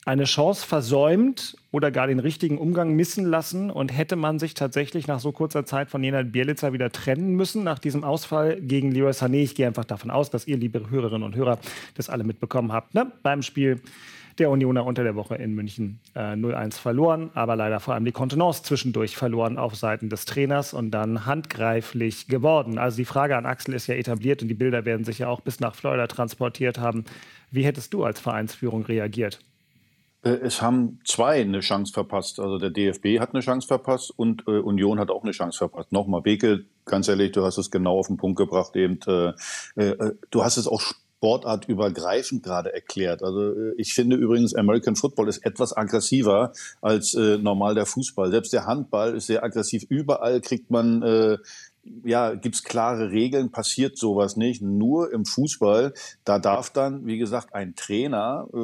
[0.06, 5.08] eine Chance versäumt oder gar den richtigen Umgang missen lassen und hätte man sich tatsächlich
[5.08, 9.12] nach so kurzer Zeit von Jenat Bielitzer wieder trennen müssen nach diesem Ausfall gegen Leroy
[9.12, 9.42] Sané.
[9.42, 11.58] Ich gehe einfach davon aus, dass ihr, liebe Hörerinnen und Hörer,
[11.96, 13.12] das alle mitbekommen habt ne?
[13.24, 13.82] beim Spiel
[14.38, 18.12] der Unioner unter der Woche in München äh, 0-1 verloren, aber leider vor allem die
[18.12, 22.78] Kontenance zwischendurch verloren auf Seiten des Trainers und dann handgreiflich geworden.
[22.78, 25.42] Also die Frage an Axel ist ja etabliert und die Bilder werden sich ja auch
[25.42, 27.06] bis nach Florida transportiert haben.
[27.52, 29.40] Wie hättest du als Vereinsführung reagiert?
[30.26, 32.40] Äh, es haben zwei eine Chance verpasst.
[32.40, 35.92] Also der DFB hat eine Chance verpasst und äh, Union hat auch eine Chance verpasst.
[35.92, 38.76] Nochmal, Beke, ganz ehrlich, du hast es genau auf den Punkt gebracht.
[38.76, 39.34] Eben, äh,
[39.76, 40.82] äh, du hast es auch
[41.26, 43.24] sportartübergreifend gerade erklärt.
[43.24, 48.30] Also äh, ich finde übrigens, American Football ist etwas aggressiver als äh, normal der Fußball.
[48.30, 49.86] Selbst der Handball ist sehr aggressiv.
[49.90, 51.38] Überall kriegt man äh,
[52.04, 54.62] ja, gibt's klare Regeln, passiert sowas nicht.
[54.62, 58.58] Nur im Fußball, da darf dann, wie gesagt, ein Trainer äh,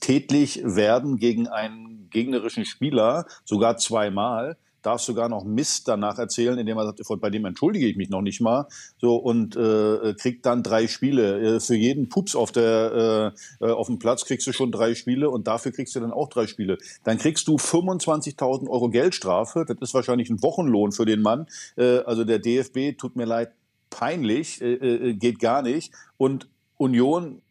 [0.00, 6.78] tätlich werden gegen einen gegnerischen Spieler, sogar zweimal darf sogar noch Mist danach erzählen, indem
[6.78, 8.66] er sagt, bei dem entschuldige ich mich noch nicht mal.
[8.98, 11.56] So und äh, kriegt dann drei Spiele.
[11.56, 14.94] Äh, für jeden Pups auf der äh, äh, auf dem Platz kriegst du schon drei
[14.94, 16.78] Spiele und dafür kriegst du dann auch drei Spiele.
[17.04, 19.64] Dann kriegst du 25.000 Euro Geldstrafe.
[19.66, 21.46] Das ist wahrscheinlich ein Wochenlohn für den Mann.
[21.76, 23.52] Äh, also der DFB tut mir leid,
[23.90, 25.92] peinlich, geht gar nicht.
[26.16, 27.42] Und Union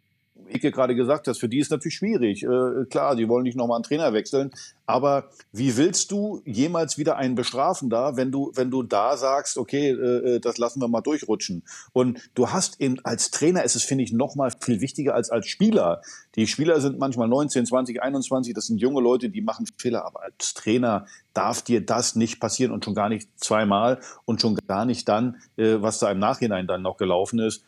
[0.54, 2.44] Ike gerade gesagt hast, für die ist natürlich schwierig.
[2.44, 4.52] Äh, klar, die wollen nicht nochmal einen Trainer wechseln.
[4.86, 9.58] Aber wie willst du jemals wieder einen bestrafen da, wenn du, wenn du da sagst,
[9.58, 11.64] okay, äh, äh das lassen wir mal durchrutschen?
[11.94, 15.48] Und du hast eben als Trainer ist es, finde ich, nochmal viel wichtiger als als
[15.48, 16.02] Spieler.
[16.36, 20.06] Die Spieler sind manchmal 19, 20, 21, das sind junge Leute, die machen Fehler.
[20.06, 24.58] Aber als Trainer darf dir das nicht passieren und schon gar nicht zweimal und schon
[24.68, 27.64] gar nicht dann, äh, was da im Nachhinein dann noch gelaufen ist.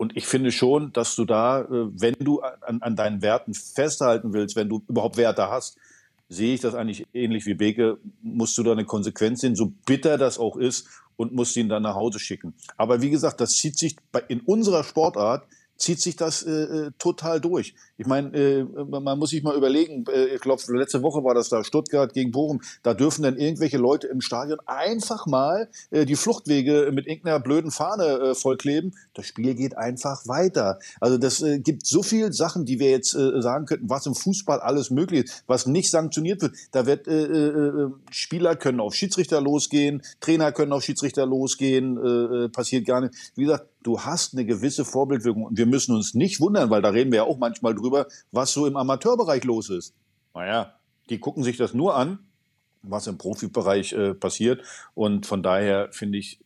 [0.00, 4.32] Und ich finde schon, dass du da, äh, wenn du an, an deinen Werten festhalten
[4.32, 5.76] willst, wenn du überhaupt Werte hast,
[6.26, 10.16] sehe ich das eigentlich ähnlich wie Beke, musst du da eine Konsequenz sehen, so bitter
[10.16, 12.54] das auch ist, und musst ihn dann nach Hause schicken.
[12.78, 16.90] Aber wie gesagt, das zieht sich bei, in unserer Sportart zieht sich das äh, äh,
[16.98, 17.74] total durch.
[18.00, 21.50] Ich meine, äh, man muss sich mal überlegen, äh, ich glaube, letzte Woche war das
[21.50, 26.16] da, Stuttgart gegen Bochum, da dürfen dann irgendwelche Leute im Stadion einfach mal äh, die
[26.16, 28.94] Fluchtwege mit irgendeiner blöden Fahne äh, vollkleben.
[29.12, 30.78] Das Spiel geht einfach weiter.
[30.98, 34.14] Also das äh, gibt so viele Sachen, die wir jetzt äh, sagen könnten, was im
[34.14, 36.56] Fußball alles möglich ist, was nicht sanktioniert wird.
[36.72, 37.06] Da wird
[38.10, 43.14] Spieler können auf Schiedsrichter losgehen, Trainer können auf Schiedsrichter losgehen, passiert gar nicht.
[43.34, 45.44] Wie gesagt, du hast eine gewisse Vorbildwirkung.
[45.44, 47.89] Und wir müssen uns nicht wundern, weil da reden wir ja auch manchmal drüber,
[48.32, 49.94] was so im Amateurbereich los ist.
[50.34, 50.74] Naja,
[51.08, 52.18] die gucken sich das nur an,
[52.82, 54.62] was im Profibereich äh, passiert.
[54.94, 56.40] Und von daher finde ich,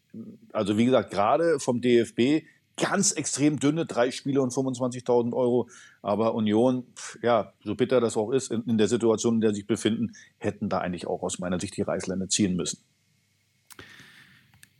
[0.52, 2.44] also wie gesagt, gerade vom DFB
[2.76, 5.68] ganz extrem dünne, drei Spiele und 25.000 Euro.
[6.02, 6.86] Aber Union,
[7.22, 10.12] ja, so bitter das auch ist, in, in der Situation, in der sie sich befinden,
[10.38, 12.78] hätten da eigentlich auch aus meiner Sicht die Reißleine ziehen müssen.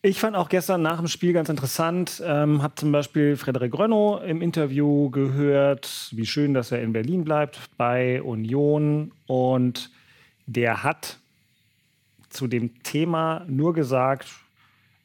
[0.07, 4.19] Ich fand auch gestern nach dem Spiel ganz interessant, ähm, habe zum Beispiel Frederik Rönno
[4.19, 9.13] im Interview gehört, wie schön, dass er in Berlin bleibt bei Union.
[9.27, 9.91] Und
[10.45, 11.21] der hat
[12.29, 14.29] zu dem Thema nur gesagt,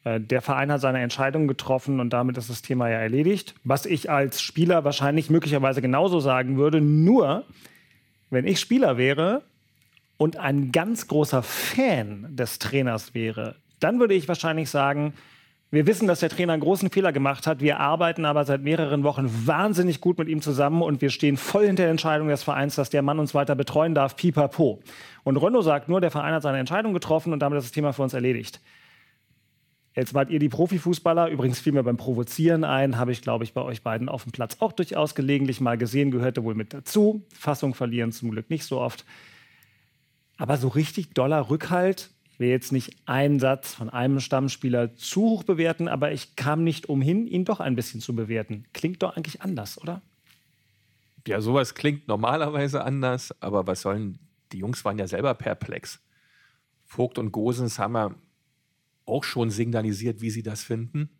[0.04, 3.54] äh, der Verein hat seine Entscheidung getroffen und damit ist das Thema ja erledigt.
[3.64, 6.82] Was ich als Spieler wahrscheinlich möglicherweise genauso sagen würde.
[6.82, 7.46] Nur,
[8.28, 9.44] wenn ich Spieler wäre
[10.18, 15.14] und ein ganz großer Fan des Trainers wäre, dann würde ich wahrscheinlich sagen,
[15.72, 17.60] wir wissen, dass der Trainer einen großen Fehler gemacht hat.
[17.60, 21.66] Wir arbeiten aber seit mehreren Wochen wahnsinnig gut mit ihm zusammen und wir stehen voll
[21.66, 24.16] hinter der Entscheidung des Vereins, dass der Mann uns weiter betreuen darf.
[24.16, 24.80] Pipapo.
[25.22, 27.92] Und Rondo sagt nur, der Verein hat seine Entscheidung getroffen und damit ist das Thema
[27.92, 28.60] für uns erledigt.
[29.94, 31.28] Jetzt wart ihr die Profifußballer.
[31.28, 34.32] Übrigens fiel mir beim Provozieren ein, habe ich, glaube ich, bei euch beiden auf dem
[34.32, 37.24] Platz auch durchaus gelegentlich mal gesehen, gehörte wohl mit dazu.
[37.32, 39.04] Fassung verlieren zum Glück nicht so oft.
[40.36, 42.10] Aber so richtig doller Rückhalt
[42.40, 46.88] will jetzt nicht einen Satz von einem Stammspieler zu hoch bewerten, aber ich kam nicht
[46.88, 48.64] umhin, ihn doch ein bisschen zu bewerten.
[48.72, 50.02] Klingt doch eigentlich anders, oder?
[51.28, 54.18] Ja, sowas klingt normalerweise anders, aber was sollen,
[54.52, 56.02] die Jungs waren ja selber perplex.
[56.86, 58.14] Vogt und Gosens haben ja
[59.04, 61.10] auch schon signalisiert, wie sie das finden.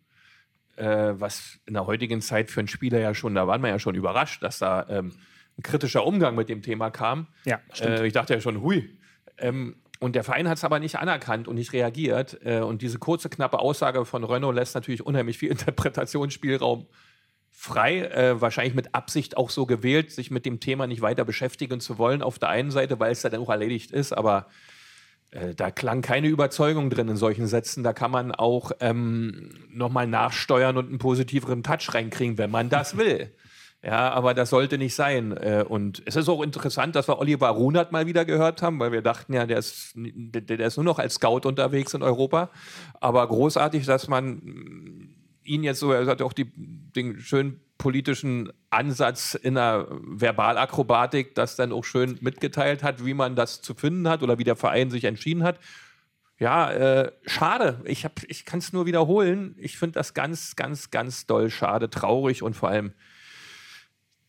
[0.75, 3.77] Äh, was in der heutigen Zeit für einen Spieler ja schon, da waren wir ja
[3.77, 5.11] schon überrascht, dass da ähm,
[5.57, 7.27] ein kritischer Umgang mit dem Thema kam.
[7.45, 7.99] Ja, stimmt.
[7.99, 8.97] Äh, ich dachte ja schon, hui.
[9.37, 12.39] Ähm, und der Verein hat es aber nicht anerkannt und nicht reagiert.
[12.43, 16.87] Äh, und diese kurze, knappe Aussage von Renault lässt natürlich unheimlich viel Interpretationsspielraum
[17.51, 18.05] frei.
[18.05, 21.99] Äh, wahrscheinlich mit Absicht auch so gewählt, sich mit dem Thema nicht weiter beschäftigen zu
[21.99, 22.23] wollen.
[22.23, 24.47] Auf der einen Seite, weil es dann auch erledigt ist, aber
[25.29, 27.83] äh, da klang keine Überzeugung drin in solchen Sätzen.
[27.83, 32.97] Da kann man auch ähm, nochmal nachsteuern und einen positiveren Touch reinkriegen, wenn man das
[32.97, 33.31] will.
[33.83, 35.35] Ja, aber das sollte nicht sein.
[35.35, 38.91] Äh, und es ist auch interessant, dass wir Oliver Runert mal wieder gehört haben, weil
[38.91, 42.51] wir dachten ja, der ist, der ist nur noch als Scout unterwegs in Europa.
[42.99, 49.33] Aber großartig, dass man ihn jetzt so, er hat auch die, den schönen politischen Ansatz
[49.33, 54.21] in der Verbalakrobatik, das dann auch schön mitgeteilt hat, wie man das zu finden hat
[54.21, 55.59] oder wie der Verein sich entschieden hat.
[56.37, 57.81] Ja, äh, schade.
[57.85, 59.55] Ich, ich kann es nur wiederholen.
[59.57, 62.93] Ich finde das ganz, ganz, ganz doll schade, traurig und vor allem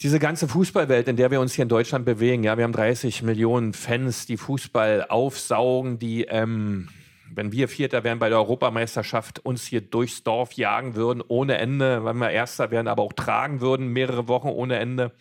[0.03, 3.23] diese ganze Fußballwelt, in der wir uns hier in Deutschland bewegen, ja, wir haben 30
[3.23, 6.89] Millionen Fans, die Fußball aufsaugen, die, ähm,
[7.33, 12.05] wenn wir Vierter wären bei der Europameisterschaft, uns hier durchs Dorf jagen würden, ohne Ende,
[12.05, 15.13] wenn wir Erster wären, aber auch tragen würden, mehrere Wochen ohne Ende.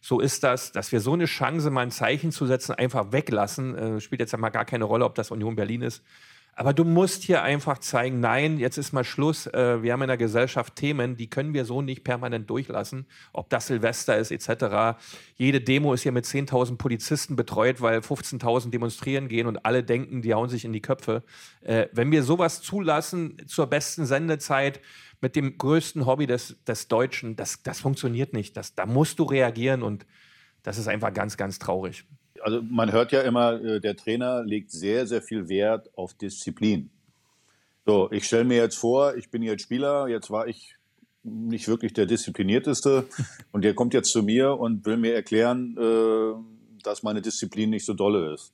[0.00, 3.78] So ist das, dass wir so eine Chance, mal ein Zeichen zu setzen, einfach weglassen.
[3.78, 6.02] Äh, spielt jetzt einmal gar keine Rolle, ob das Union Berlin ist
[6.56, 9.46] aber du musst hier einfach zeigen, nein, jetzt ist mal Schluss.
[9.46, 13.06] Äh, wir haben in der Gesellschaft Themen, die können wir so nicht permanent durchlassen.
[13.32, 14.98] Ob das Silvester ist etc.
[15.36, 20.22] Jede Demo ist hier mit 10.000 Polizisten betreut, weil 15.000 demonstrieren gehen und alle denken,
[20.22, 21.22] die hauen sich in die Köpfe.
[21.62, 24.80] Äh, wenn wir sowas zulassen zur besten Sendezeit
[25.20, 28.56] mit dem größten Hobby des, des Deutschen, das, das funktioniert nicht.
[28.56, 30.06] Das, da musst du reagieren und
[30.62, 32.04] das ist einfach ganz, ganz traurig
[32.44, 36.90] also man hört ja immer, äh, der Trainer legt sehr, sehr viel Wert auf Disziplin.
[37.86, 40.76] So, ich stelle mir jetzt vor, ich bin jetzt Spieler, jetzt war ich
[41.22, 43.06] nicht wirklich der disziplinierteste.
[43.50, 47.86] Und der kommt jetzt zu mir und will mir erklären, äh, dass meine Disziplin nicht
[47.86, 48.52] so dolle ist.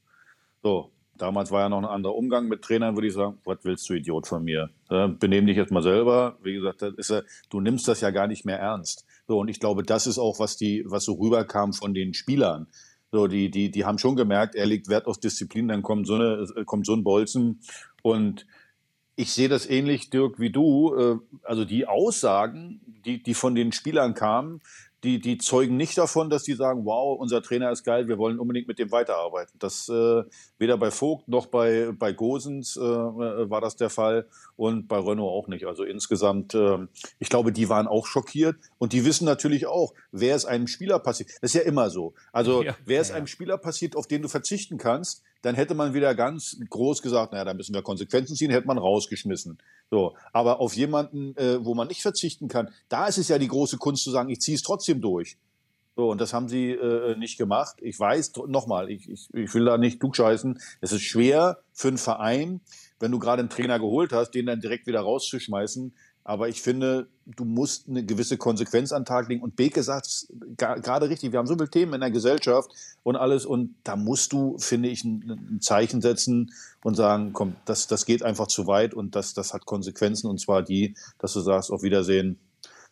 [0.62, 3.88] So, damals war ja noch ein anderer Umgang mit Trainern, würde ich sagen, was willst
[3.88, 4.70] du Idiot von mir?
[4.88, 6.37] Benehm dich jetzt mal selber.
[6.44, 7.12] Wie gesagt, ist,
[7.48, 9.05] du nimmst das ja gar nicht mehr ernst.
[9.26, 12.68] So, und ich glaube, das ist auch, was die, was so rüberkam von den Spielern.
[13.12, 16.14] So, die, die, die haben schon gemerkt, er legt Wert auf Disziplin, dann kommt so,
[16.14, 17.60] eine, kommt so ein Bolzen.
[18.02, 18.46] Und
[19.16, 20.94] ich sehe das ähnlich, Dirk, wie du.
[20.94, 24.60] Äh, also die Aussagen, die, die von den Spielern kamen,
[25.04, 28.38] die, die zeugen nicht davon, dass die sagen, wow, unser Trainer ist geil, wir wollen
[28.38, 29.58] unbedingt mit dem weiterarbeiten.
[29.58, 30.22] Das äh,
[30.58, 35.32] weder bei Vogt noch bei, bei Gosens äh, war das der Fall und bei Renault
[35.32, 35.66] auch nicht.
[35.66, 36.78] Also insgesamt, äh,
[37.18, 40.98] ich glaube, die waren auch schockiert und die wissen natürlich auch, wer es einem Spieler
[40.98, 41.30] passiert.
[41.40, 42.12] Das ist ja immer so.
[42.32, 43.14] Also ja, wer es ja.
[43.14, 47.33] einem Spieler passiert, auf den du verzichten kannst, dann hätte man wieder ganz groß gesagt,
[47.33, 49.59] naja, da müssen wir Konsequenzen ziehen, hätte man rausgeschmissen.
[49.90, 53.48] So, aber auf jemanden, äh, wo man nicht verzichten kann, da ist es ja die
[53.48, 55.38] große Kunst zu sagen, ich ziehe es trotzdem durch.
[55.96, 57.76] So, und das haben sie äh, nicht gemacht.
[57.81, 61.98] Ich weiß, nochmal, ich, ich, ich will da nicht klugscheißen, es ist schwer für einen
[61.98, 62.61] Verein,
[63.00, 67.09] wenn du gerade einen Trainer geholt hast, den dann direkt wieder rauszuschmeißen, aber ich finde,
[67.26, 69.42] du musst eine gewisse Konsequenz an den Tag legen.
[69.42, 71.33] Und Beke sagt es gerade richtig.
[71.33, 72.70] Wir haben so viele Themen in der Gesellschaft
[73.02, 73.46] und alles.
[73.46, 76.52] Und da musst du, finde ich, ein, Zeichen setzen
[76.85, 80.28] und sagen, komm, das, das geht einfach zu weit und das, das hat Konsequenzen.
[80.28, 82.38] Und zwar die, dass du sagst, auf Wiedersehen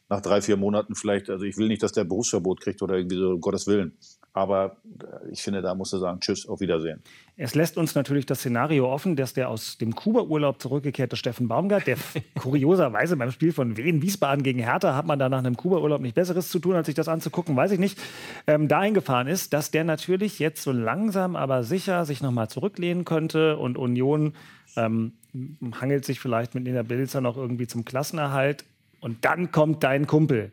[0.09, 1.29] nach drei, vier Monaten vielleicht.
[1.29, 3.97] Also ich will nicht, dass der Berufsverbot kriegt oder irgendwie so, Gottes Willen.
[4.39, 7.03] Aber äh, ich finde, da musst du sagen, tschüss, auf Wiedersehen.
[7.37, 11.89] Es lässt uns natürlich das Szenario offen, dass der aus dem Kuba-Urlaub zurückgekehrte Steffen Baumgart,
[11.89, 11.97] der
[12.39, 16.15] kurioserweise beim Spiel von Wien Wiesbaden gegen Hertha, hat man da nach einem Kuba-Urlaub nicht
[16.15, 17.99] Besseres zu tun, als sich das anzugucken, weiß ich nicht,
[18.47, 23.05] ähm, dahin gefahren ist, dass der natürlich jetzt so langsam, aber sicher sich nochmal zurücklehnen
[23.05, 24.35] könnte und Union
[24.77, 25.13] ähm,
[25.81, 28.65] hangelt sich vielleicht mit Nina Bilzer noch irgendwie zum Klassenerhalt.
[29.01, 30.53] Und dann kommt dein Kumpel.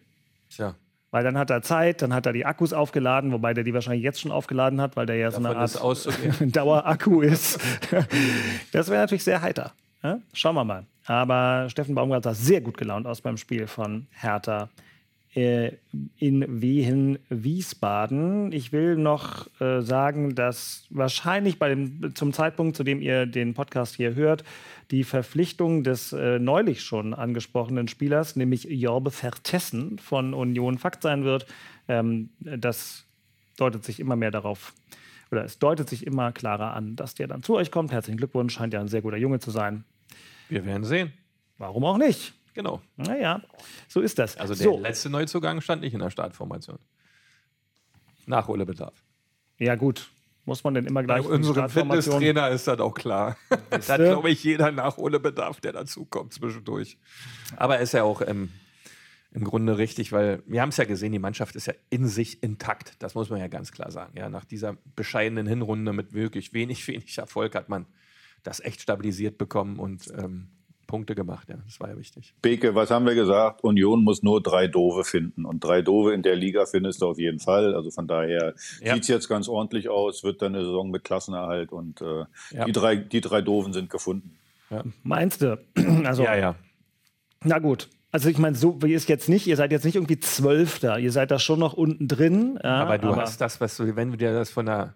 [0.50, 0.76] Tja.
[1.12, 4.04] Weil dann hat er Zeit, dann hat er die Akkus aufgeladen, wobei der die wahrscheinlich
[4.04, 5.76] jetzt schon aufgeladen hat, weil der ja so eine Art
[6.42, 7.60] Dauerakku ist.
[8.72, 9.72] das wäre natürlich sehr heiter.
[10.04, 10.20] Ja?
[10.34, 10.86] Schauen wir mal.
[11.06, 14.70] Aber Steffen Baumgart sah sehr gut gelaunt aus beim Spiel von Hertha
[15.36, 18.54] in Wehen Wiesbaden.
[18.54, 23.54] Ich will noch äh, sagen, dass wahrscheinlich bei dem, zum Zeitpunkt, zu dem ihr den
[23.54, 24.46] Podcast hier hört,
[24.92, 31.26] die Verpflichtung des äh, neulich schon angesprochenen Spielers, nämlich Jorbe Vertessen von Union Fakt sein
[31.26, 31.48] wird.
[31.90, 33.04] Ähm, das
[33.58, 34.74] deutet sich immer mehr darauf,
[35.32, 37.92] oder es deutet sich immer klarer an, dass der dann zu euch kommt.
[37.92, 39.84] Herzlichen Glückwunsch, scheint ja ein sehr guter Junge zu sein.
[40.48, 41.12] Wir werden sehen.
[41.58, 42.34] Warum auch nicht?
[42.56, 42.82] Genau.
[42.96, 43.42] Naja,
[43.90, 44.38] so ist das.
[44.38, 44.80] Also der so.
[44.80, 46.80] letzte Neuzugang stand nicht in der Startformation.
[48.26, 49.04] Nachholbedarf.
[49.60, 50.10] Ja, gut.
[50.46, 51.24] Muss man denn immer gleich.
[51.24, 53.36] Bei unserem Fitnesstrainer ist das auch klar.
[53.70, 56.98] da hat, glaube ich, jeder Nachholbedarf, der dazukommt zwischendurch.
[57.58, 58.52] Aber ist ja auch ähm,
[59.32, 62.42] im Grunde richtig, weil wir haben es ja gesehen, die Mannschaft ist ja in sich
[62.42, 62.94] intakt.
[63.00, 64.18] Das muss man ja ganz klar sagen.
[64.18, 67.86] Ja, nach dieser bescheidenen Hinrunde mit wirklich wenig, wenig Erfolg hat man
[68.44, 70.55] das echt stabilisiert bekommen und ähm,
[70.86, 71.50] Punkte gemacht.
[71.50, 72.34] Ja, das war ja wichtig.
[72.42, 73.64] Beke, was haben wir gesagt?
[73.64, 75.46] Union muss nur drei Dove finden.
[75.46, 77.76] Und drei Dove in der Liga findest du auf jeden Fall.
[77.76, 78.94] Also von daher ja.
[78.94, 80.24] sieht es jetzt ganz ordentlich aus.
[80.24, 81.72] Wird dann eine Saison mit Klassenerhalt.
[81.72, 82.66] Und äh, ja.
[82.66, 84.38] die, drei, die drei Doven sind gefunden.
[84.70, 84.84] Ja.
[85.04, 85.60] Meinst du?
[86.06, 86.56] Also, ja, ja.
[87.44, 87.90] Na gut.
[88.12, 91.12] Also ich meine, so wie ist jetzt nicht, ihr seid jetzt nicht irgendwie Zwölfter, ihr
[91.12, 92.58] seid da schon noch unten drin.
[92.64, 94.94] Ja, aber du aber hast das, was du, wenn du dir das von der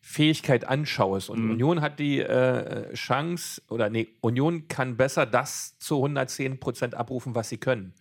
[0.00, 1.30] Fähigkeit anschaust.
[1.30, 1.50] Und mhm.
[1.52, 7.34] Union hat die äh, Chance, oder nee, Union kann besser das zu 110 Prozent abrufen,
[7.34, 7.94] was sie können.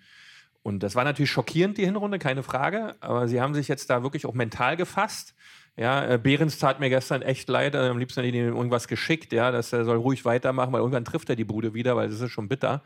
[0.62, 2.96] Und das war natürlich schockierend, die Hinrunde, keine Frage.
[3.00, 5.36] Aber sie haben sich jetzt da wirklich auch mental gefasst.
[5.78, 7.76] Ja, äh, Behrens tat mir gestern echt leid.
[7.76, 11.06] Am liebsten hätte ich ihm irgendwas geschickt, ja, dass er soll ruhig weitermachen, weil irgendwann
[11.06, 12.84] trifft er die Bude wieder, weil das ist schon bitter.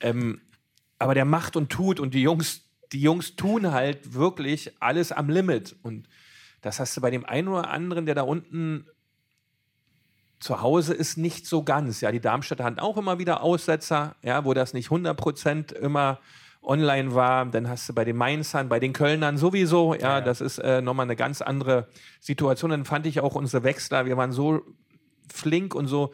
[0.00, 0.40] Ähm,
[0.98, 5.28] aber der macht und tut und die Jungs, die Jungs tun halt wirklich alles am
[5.28, 5.76] Limit.
[5.82, 6.08] Und
[6.66, 8.86] das hast du bei dem einen oder anderen, der da unten
[10.40, 12.00] zu Hause ist, nicht so ganz.
[12.00, 16.18] Ja, die Darmstädter hatten auch immer wieder Aussetzer, ja, wo das nicht 100% immer
[16.62, 17.46] online war.
[17.46, 20.20] Dann hast du bei den Mainzern, bei den Kölnern sowieso, ja, ja.
[20.20, 21.86] das ist äh, nochmal eine ganz andere
[22.20, 22.72] Situation.
[22.72, 24.60] Dann fand ich auch unsere Wechsler, wir waren so
[25.32, 26.12] flink und so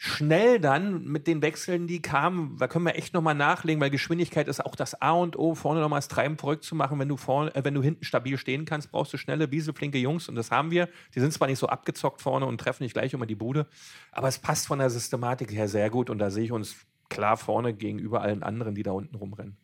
[0.00, 4.46] schnell dann mit den Wechseln, die kamen, da können wir echt nochmal nachlegen, weil Geschwindigkeit
[4.46, 7.00] ist auch das A und O, vorne nochmal das Treiben verrückt zu machen.
[7.00, 10.28] Wenn du, vorne, äh, wenn du hinten stabil stehen kannst, brauchst du schnelle, wieseflinke Jungs
[10.28, 10.88] und das haben wir.
[11.16, 13.66] Die sind zwar nicht so abgezockt vorne und treffen nicht gleich immer die Bude,
[14.12, 16.76] aber es passt von der Systematik her sehr gut und da sehe ich uns
[17.08, 19.56] klar vorne gegenüber allen anderen, die da unten rumrennen.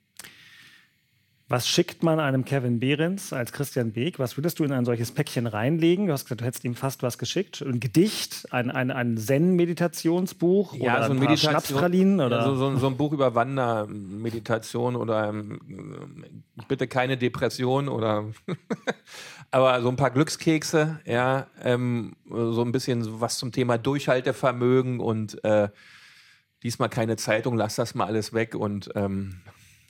[1.47, 4.19] Was schickt man einem Kevin Behrens als Christian Beek?
[4.19, 6.07] Was würdest du in ein solches Päckchen reinlegen?
[6.07, 7.61] Du hast gesagt, du hättest ihm fast was geschickt.
[7.61, 12.21] Ein Gedicht, ein, ein, ein Zen-Meditationsbuch ja, oder so ein ein Schnapspralinen?
[12.21, 12.39] Oder?
[12.39, 15.61] Ja, so, so, so ein Buch über Wandermeditation oder ähm,
[16.67, 18.25] bitte keine Depression oder
[19.51, 25.45] aber so ein paar Glückskekse, ja, ähm, so ein bisschen was zum Thema Durchhaltevermögen und
[25.45, 25.69] äh,
[26.63, 29.43] diesmal keine Zeitung, lass das mal alles weg und ähm,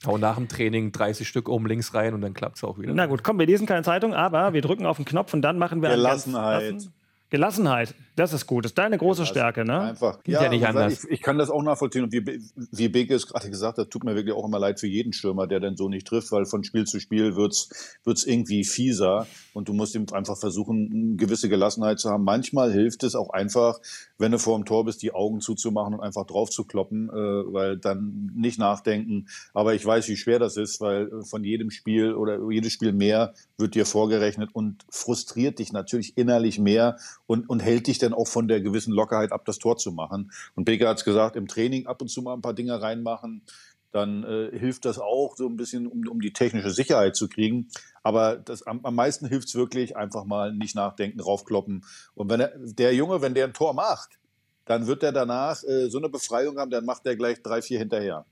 [0.07, 2.93] hau nach dem Training 30 Stück oben links rein und dann klappt es auch wieder.
[2.95, 5.59] Na gut, komm, wir lesen keine Zeitung, aber wir drücken auf den Knopf und dann
[5.59, 6.89] machen wir einen ganz- Gelassenheit.
[7.31, 8.65] Gelassenheit, das ist gut.
[8.65, 9.81] Das ist deine große Stärke, ne?
[9.81, 10.23] Einfach.
[10.23, 10.95] Geht ja nicht wie anders.
[10.95, 12.05] gesagt, Ich, ich kann das auch nachvollziehen.
[12.05, 14.87] Und wie, wie Beke es gerade gesagt hat, tut mir wirklich auch immer leid für
[14.87, 18.65] jeden Stürmer, der dann so nicht trifft, weil von Spiel zu Spiel wird's wird's irgendwie
[18.65, 19.27] fieser.
[19.53, 22.25] Und du musst ihm einfach versuchen, eine gewisse Gelassenheit zu haben.
[22.25, 23.81] Manchmal hilft es auch einfach,
[24.19, 27.13] wenn du vor dem Tor bist, die Augen zuzumachen und einfach drauf zu kloppen, äh,
[27.13, 29.27] weil dann nicht nachdenken.
[29.53, 32.93] Aber ich weiß, wie schwer das ist, weil äh, von jedem Spiel oder jedes Spiel
[32.93, 38.15] mehr wird dir vorgerechnet und frustriert dich natürlich innerlich mehr und, und hält dich dann
[38.15, 40.31] auch von der gewissen Lockerheit ab, das Tor zu machen.
[40.55, 43.43] Und Becker hat es gesagt, im Training ab und zu mal ein paar Dinge reinmachen,
[43.95, 47.69] dann äh, hilft das auch so ein bisschen, um, um die technische Sicherheit zu kriegen.
[48.03, 51.85] Aber das, am, am meisten hilft es wirklich, einfach mal nicht nachdenken, raufkloppen.
[52.15, 54.19] Und wenn er, der Junge, wenn der ein Tor macht,
[54.67, 57.79] dann wird er danach äh, so eine Befreiung haben, dann macht er gleich drei, vier
[57.79, 58.25] hinterher.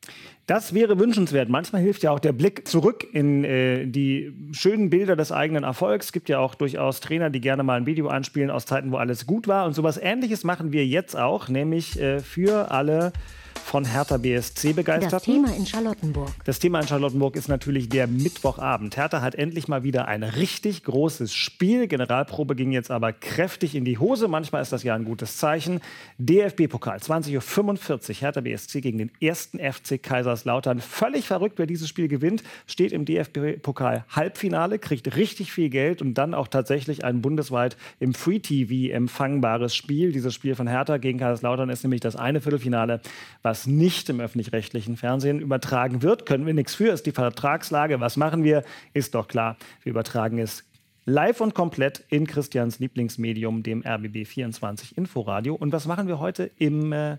[0.47, 1.49] Das wäre wünschenswert.
[1.49, 6.07] Manchmal hilft ja auch der Blick zurück in äh, die schönen Bilder des eigenen Erfolgs.
[6.07, 8.97] Es gibt ja auch durchaus Trainer, die gerne mal ein Video anspielen aus Zeiten, wo
[8.97, 9.67] alles gut war.
[9.67, 13.13] Und sowas Ähnliches machen wir jetzt auch, nämlich äh, für alle
[13.59, 15.33] von Hertha BSC Das Begeisterten.
[15.33, 16.31] Thema in Charlottenburg.
[16.45, 18.97] Das Thema in Charlottenburg ist natürlich der Mittwochabend.
[18.97, 21.87] Hertha hat endlich mal wieder ein richtig großes Spiel.
[21.87, 24.29] Generalprobe ging jetzt aber kräftig in die Hose.
[24.29, 25.81] Manchmal ist das ja ein gutes Zeichen.
[26.19, 28.15] DFB-Pokal, 20.45 Uhr.
[28.21, 30.81] Hertha BSC gegen den ersten FC Kaiserslautern.
[30.81, 32.43] Völlig verrückt, wer dieses Spiel gewinnt.
[32.67, 38.15] Steht im DFB-Pokal Halbfinale, kriegt richtig viel Geld und dann auch tatsächlich ein bundesweit im
[38.15, 40.13] Free-TV empfangbares Spiel.
[40.13, 43.01] Dieses Spiel von Hertha gegen Kaiserslautern ist nämlich das eine Viertelfinale,
[43.43, 46.27] was nicht im öffentlich-rechtlichen Fernsehen übertragen wird.
[46.27, 48.01] Können wir nichts für, ist die Vertragslage.
[48.01, 48.63] Was machen wir?
[48.95, 50.65] Ist doch klar, wir übertragen es
[51.05, 55.55] live und komplett in Christians Lieblingsmedium, dem RBB 24 Inforadio.
[55.55, 57.19] Und was machen wir heute im äh,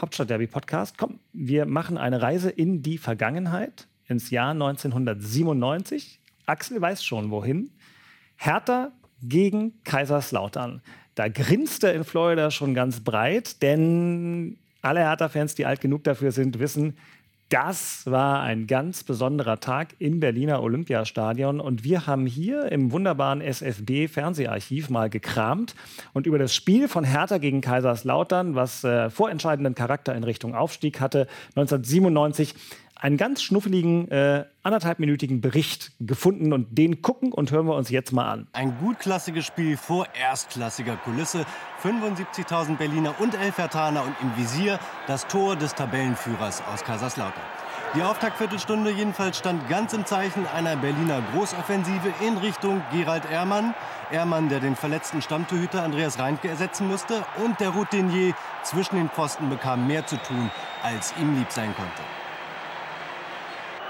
[0.00, 0.98] Hauptstadtderby-Podcast?
[0.98, 6.20] Komm, wir machen eine Reise in die Vergangenheit, ins Jahr 1997.
[6.46, 7.70] Axel weiß schon, wohin.
[8.36, 8.90] Hertha
[9.22, 10.82] gegen Kaiserslautern.
[11.14, 16.32] Da grinst er in Florida schon ganz breit, denn alle Hertha-Fans, die alt genug dafür
[16.32, 16.96] sind, wissen,
[17.52, 21.60] das war ein ganz besonderer Tag im Berliner Olympiastadion.
[21.60, 25.74] Und wir haben hier im wunderbaren SFB Fernseharchiv mal gekramt
[26.14, 30.98] und über das Spiel von Hertha gegen Kaiserslautern, was äh, vorentscheidenden Charakter in Richtung Aufstieg
[30.98, 32.54] hatte, 1997
[33.02, 38.12] einen ganz schnuffeligen äh, anderthalbminütigen Bericht gefunden und den gucken und hören wir uns jetzt
[38.12, 38.46] mal an.
[38.52, 41.44] Ein gutklassiges Spiel vor erstklassiger Kulisse.
[41.82, 44.78] 75.000 Berliner und Elfertaner und im Visier
[45.08, 47.42] das Tor des Tabellenführers aus Kaiserslautern.
[47.96, 53.74] Die Auftaktviertelstunde jedenfalls stand ganz im Zeichen einer Berliner Großoffensive in Richtung Gerald Ehrmann.
[54.12, 57.24] Ehrmann, der den verletzten Stammtorhüter Andreas Reintke ersetzen musste.
[57.44, 60.50] Und der Routinier zwischen den Pfosten bekam mehr zu tun,
[60.82, 62.21] als ihm lieb sein konnte.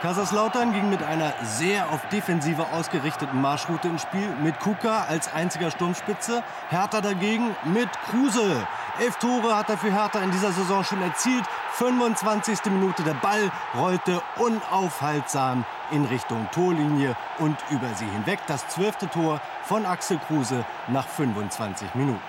[0.03, 5.71] Kaiserslautern ging mit einer sehr auf Defensive ausgerichteten Marschroute ins Spiel, mit Kuka als einziger
[5.71, 6.43] Sturmspitze.
[6.71, 8.67] Hertha dagegen mit Kruse.
[8.99, 11.45] Elf Tore hat er für Hertha in dieser Saison schon erzielt.
[11.75, 12.65] 25.
[12.73, 18.41] Minute, der Ball rollte unaufhaltsam in Richtung Torlinie und über sie hinweg.
[18.49, 22.21] Das zwölfte Tor von Axel Kruse nach 25 Minuten.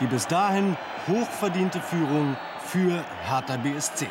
[0.00, 0.78] Die bis dahin
[1.08, 4.08] hochverdiente Führung für Hertha BSC.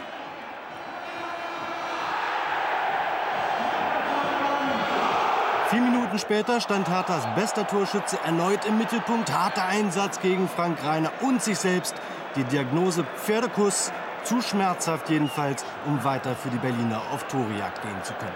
[6.14, 9.32] Minuten später stand Herthas bester Torschütze erneut im Mittelpunkt.
[9.32, 11.96] Harter Einsatz gegen Frank Reiner und sich selbst.
[12.36, 13.92] Die Diagnose Pferdekuss,
[14.24, 18.36] zu schmerzhaft jedenfalls, um weiter für die Berliner auf Torejagd gehen zu können.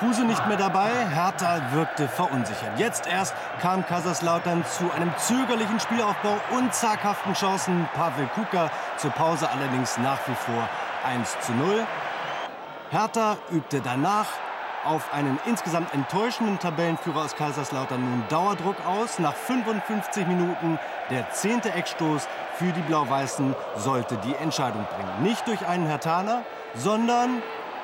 [0.00, 2.78] Kruse nicht mehr dabei, Hertha wirkte verunsichert.
[2.78, 7.88] Jetzt erst kam Kaiserslautern zu einem zögerlichen Spielaufbau und zaghaften Chancen.
[7.94, 10.68] Pavel Kuka zur Pause allerdings nach wie vor
[11.06, 11.86] 1 zu 0.
[12.90, 14.26] Hertha übte danach
[14.86, 19.18] auf einen insgesamt enttäuschenden Tabellenführer aus Kaiserslautern nun Dauerdruck aus.
[19.18, 20.78] Nach 55 Minuten
[21.10, 22.26] der zehnte Eckstoß
[22.56, 25.22] für die Blau-Weißen sollte die Entscheidung bringen.
[25.22, 26.42] Nicht durch einen Hertaner,
[26.74, 27.42] sondern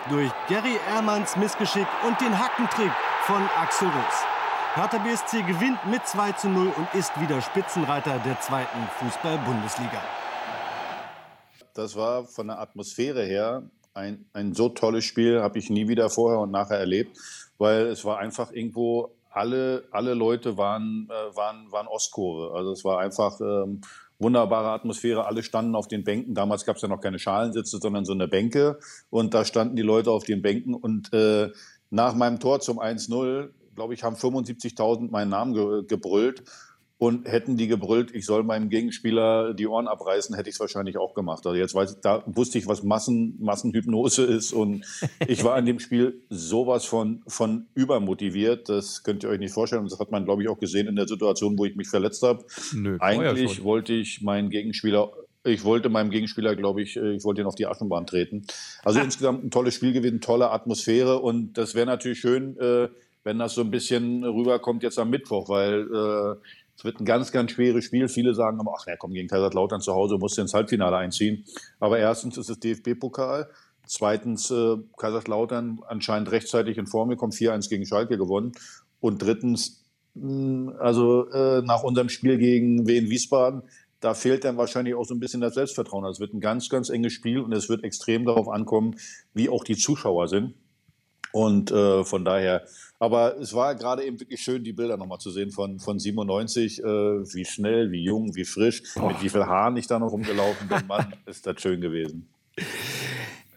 [0.09, 2.93] durch Gary Ehrmanns Missgeschick und den Hackentrick
[3.23, 4.25] von Axel Roos.
[4.75, 10.01] Hertha BSC gewinnt mit 2 zu 0 und ist wieder Spitzenreiter der zweiten Fußball-Bundesliga.
[11.75, 13.63] Das war von der Atmosphäre her
[13.95, 17.19] ein, ein so tolles Spiel habe ich nie wieder vorher und nachher erlebt,
[17.59, 22.55] weil es war einfach irgendwo, alle, alle Leute waren, äh, waren, waren Ostkurve.
[22.55, 23.81] Also es war einfach ähm,
[24.19, 25.27] wunderbare Atmosphäre.
[25.27, 26.35] Alle standen auf den Bänken.
[26.35, 28.79] Damals gab es ja noch keine Schalensitze, sondern so eine Bänke.
[29.11, 30.75] Und da standen die Leute auf den Bänken.
[30.75, 31.51] Und äh,
[31.91, 36.45] nach meinem Tor zum 1-0, glaube ich, haben 75.000 meinen Namen ge gebrüllt.
[37.03, 40.99] Und hätten die gebrüllt, ich soll meinem Gegenspieler die Ohren abreißen, hätte ich es wahrscheinlich
[40.99, 41.45] auch gemacht.
[41.45, 44.53] Also jetzt weiß ich, da wusste ich, was Massen, Massenhypnose ist.
[44.53, 44.85] Und
[45.27, 48.69] ich war in dem Spiel sowas von, von übermotiviert.
[48.69, 49.83] Das könnt ihr euch nicht vorstellen.
[49.83, 52.23] Und das hat man, glaube ich, auch gesehen in der Situation, wo ich mich verletzt
[52.23, 52.45] habe.
[52.73, 55.11] Nö, Eigentlich wollte ich meinen Gegenspieler
[55.45, 58.47] ich wollte meinem Gegenspieler, glaube ich, ich wollte ihn auf die Aschenbahn treten.
[58.85, 59.03] Also ah.
[59.03, 62.87] insgesamt ein tolles Spiel gewesen, tolle Atmosphäre und das wäre natürlich schön, äh,
[63.25, 66.37] wenn das so ein bisschen rüberkommt jetzt am Mittwoch, weil äh,
[66.77, 68.09] es wird ein ganz, ganz schweres Spiel.
[68.09, 71.45] Viele sagen aber, ach ja, komm, gegen Kaiserslautern zu Hause musst du ins Halbfinale einziehen.
[71.81, 73.51] Aber erstens ist es DFB-Pokal.
[73.87, 78.53] Zweitens, äh, Kaiserslautern anscheinend rechtzeitig in Form gekommen, 4-1 gegen Schalke gewonnen.
[79.01, 83.63] Und drittens, mh, also äh, nach unserem Spiel gegen Wien Wiesbaden,
[84.01, 86.05] da fehlt dann wahrscheinlich auch so ein bisschen das Selbstvertrauen.
[86.05, 88.97] Also es wird ein ganz, ganz enges Spiel und es wird extrem darauf ankommen,
[89.35, 90.55] wie auch die Zuschauer sind.
[91.33, 92.67] Und äh, von daher,
[93.03, 96.79] aber es war gerade eben wirklich schön, die Bilder nochmal zu sehen von, von 97,
[96.79, 99.09] äh, wie schnell, wie jung, wie frisch, oh.
[99.09, 100.87] mit wie viel Haaren ich da noch rumgelaufen bin.
[100.87, 102.29] Mann, ist das schön gewesen.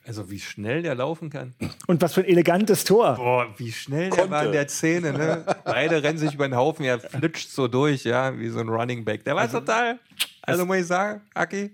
[0.08, 1.54] Also wie schnell der laufen kann.
[1.86, 3.14] Und was für ein elegantes Tor.
[3.18, 4.30] Boah, wie schnell Konnte.
[4.30, 5.14] der war in der Szene.
[5.14, 5.46] Ne?
[5.64, 9.06] Beide rennen sich über den Haufen, er flitscht so durch, ja, wie so ein Running
[9.06, 9.26] Back.
[9.26, 10.00] Der war also, total,
[10.42, 11.70] also muss ich sagen, Aki,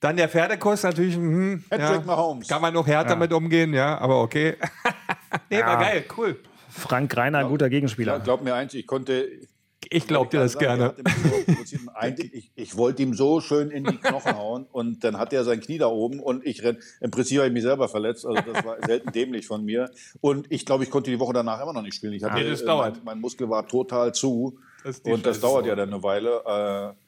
[0.00, 2.02] dann der Pferdekurs natürlich, hm, ja,
[2.48, 3.16] kann man noch härter ja.
[3.16, 4.56] mit umgehen, ja, aber okay.
[5.48, 5.66] nee, ja.
[5.68, 6.40] war geil, cool.
[6.78, 8.14] Frank Reiner, glaub, guter Gegenspieler.
[8.14, 9.28] Ja, glaub mir eins, ich konnte.
[9.90, 10.94] Ich glaub dir das sagen, gerne.
[12.32, 15.60] ich, ich wollte ihm so schön in die Knochen hauen und dann hat er sein
[15.60, 18.64] Knie da oben und ich renn, im Prinzip habe ich mich selber verletzt, also das
[18.64, 19.90] war selten dämlich von mir.
[20.20, 22.12] Und ich glaube, ich konnte die Woche danach immer noch nicht spielen.
[22.12, 22.96] Ich hatte, nee, das dauert.
[22.96, 26.42] Mein, mein Muskel war total zu das und das dauert ja dann eine Weile.
[26.44, 27.07] Äh,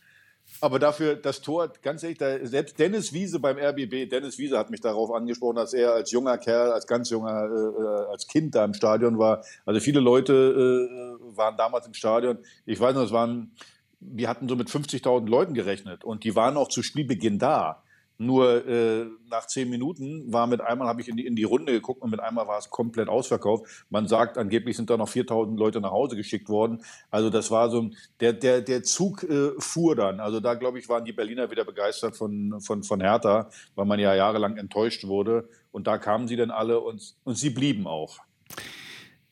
[0.61, 4.71] aber dafür das Tor, ganz ehrlich, da, selbst Dennis Wiese beim RBB, Dennis Wiese hat
[4.71, 8.55] mich darauf angesprochen, dass er als junger Kerl, als ganz junger, äh, äh als Kind
[8.55, 9.43] da im Stadion war.
[9.65, 12.39] Also viele Leute äh, waren damals im Stadion.
[12.67, 13.53] Ich weiß noch, es waren,
[14.01, 17.83] wir hatten so mit 50.000 Leuten gerechnet und die waren auch zu Spielbeginn da.
[18.23, 21.73] Nur äh, nach zehn Minuten war mit einmal, habe ich in die, in die Runde
[21.73, 23.65] geguckt und mit einmal war es komplett ausverkauft.
[23.89, 26.83] Man sagt, angeblich sind da noch 4000 Leute nach Hause geschickt worden.
[27.11, 27.89] Also das war so
[28.21, 30.21] der, der, der Zug äh, fuhr dann.
[30.21, 33.99] Also da, glaube ich, waren die Berliner wieder begeistert von, von, von Hertha, weil man
[33.99, 35.49] ja jahrelang enttäuscht wurde.
[35.73, 38.19] Und da kamen sie dann alle und, und sie blieben auch.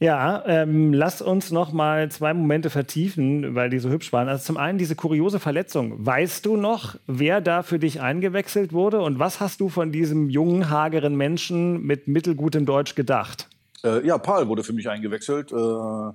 [0.00, 4.28] Ja, ähm, lass uns noch mal zwei Momente vertiefen, weil die so hübsch waren.
[4.28, 6.06] Also zum einen diese kuriose Verletzung.
[6.06, 10.30] Weißt du noch, wer da für dich eingewechselt wurde und was hast du von diesem
[10.30, 13.48] jungen, hageren Menschen mit mittelgutem Deutsch gedacht?
[13.82, 15.50] Äh, ja, Paul wurde für mich eingewechselt.
[15.50, 16.12] Äh,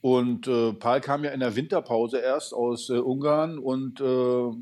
[0.00, 4.52] und äh, Paul kam ja in der Winterpause erst aus äh, Ungarn und äh,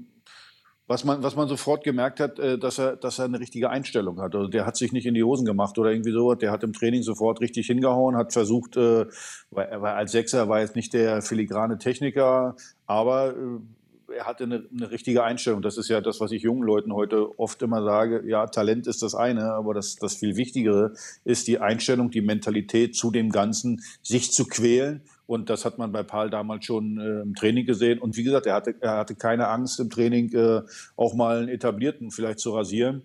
[0.87, 4.20] was man, was man sofort gemerkt hat, äh, dass er, dass er eine richtige Einstellung
[4.20, 4.34] hat.
[4.34, 6.34] Also der hat sich nicht in die Hosen gemacht oder irgendwie so.
[6.34, 9.07] Der hat im Training sofort richtig hingehauen, hat versucht, äh,
[9.51, 12.57] weil, weil als Sechser war jetzt nicht der filigrane Techniker,
[12.87, 15.62] aber äh, er hatte eine, eine richtige Einstellung.
[15.62, 18.22] Das ist ja das, was ich jungen Leuten heute oft immer sage.
[18.26, 22.95] Ja, Talent ist das eine, aber das, das viel Wichtigere ist die Einstellung, die Mentalität
[22.95, 27.22] zu dem Ganzen, sich zu quälen und das hat man bei Paul damals schon äh,
[27.22, 27.99] im Training gesehen.
[27.99, 30.62] Und wie gesagt, er hatte, er hatte keine Angst im Training, äh,
[30.97, 33.03] auch mal einen etablierten vielleicht zu rasieren.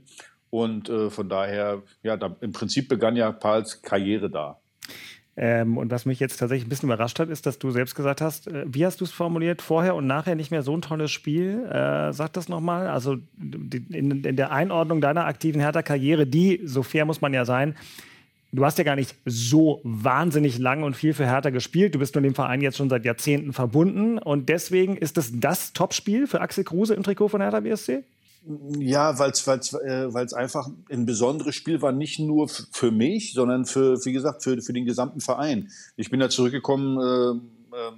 [0.49, 4.59] Und äh, von daher, ja, da, im Prinzip begann ja Pauls Karriere da.
[5.37, 8.19] Ähm, und was mich jetzt tatsächlich ein bisschen überrascht hat, ist, dass du selbst gesagt
[8.19, 11.09] hast, äh, wie hast du es formuliert, vorher und nachher nicht mehr so ein tolles
[11.09, 11.65] Spiel.
[11.65, 12.87] Äh, sag das nochmal.
[12.87, 17.45] Also die, in, in, der Einordnung deiner aktiven Hertha-Karriere, die, so fair muss man ja
[17.45, 17.75] sein,
[18.51, 21.95] du hast ja gar nicht so wahnsinnig lang und viel für Hertha gespielt.
[21.95, 24.17] Du bist nur dem Verein jetzt schon seit Jahrzehnten verbunden.
[24.17, 28.03] Und deswegen ist es das Topspiel für Axel Kruse im Trikot von Hertha BSC?
[28.79, 34.03] Ja, weil es äh, einfach ein besonderes Spiel war, nicht nur für mich, sondern für,
[34.03, 35.69] wie gesagt, für, für den gesamten Verein.
[35.95, 36.97] Ich bin da zurückgekommen.
[36.97, 37.91] Äh, äh,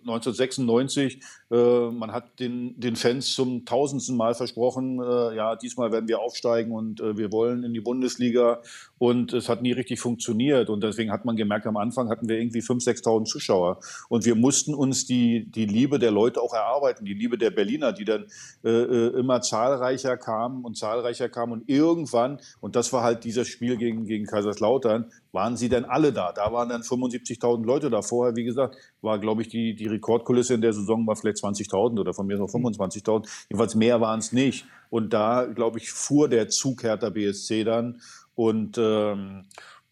[0.00, 1.20] 1996.
[1.50, 6.20] Äh, man hat den, den Fans zum tausendsten Mal versprochen, äh, ja, diesmal werden wir
[6.20, 8.60] aufsteigen und äh, wir wollen in die Bundesliga.
[8.98, 10.70] Und es hat nie richtig funktioniert.
[10.70, 13.78] Und deswegen hat man gemerkt, am Anfang hatten wir irgendwie 5.000, 6.000 Zuschauer.
[14.08, 17.92] Und wir mussten uns die, die Liebe der Leute auch erarbeiten, die Liebe der Berliner,
[17.92, 18.26] die dann
[18.62, 21.52] immer zahlreicher kamen und zahlreicher kamen.
[21.52, 26.12] Und irgendwann, und das war halt dieses Spiel gegen, gegen Kaiserslautern, waren sie dann alle
[26.12, 26.32] da.
[26.32, 28.02] Da waren dann 75.000 Leute da.
[28.02, 31.98] Vorher, wie gesagt, war, glaube ich, die, die Rekordkulisse in der Saison war vielleicht 20.000
[31.98, 33.28] oder von mir noch 25.000.
[33.48, 34.66] Jedenfalls mehr waren es nicht.
[34.90, 38.00] Und da, glaube ich, fuhr der Zug Hertha BSC dann.
[38.34, 39.44] Und ähm,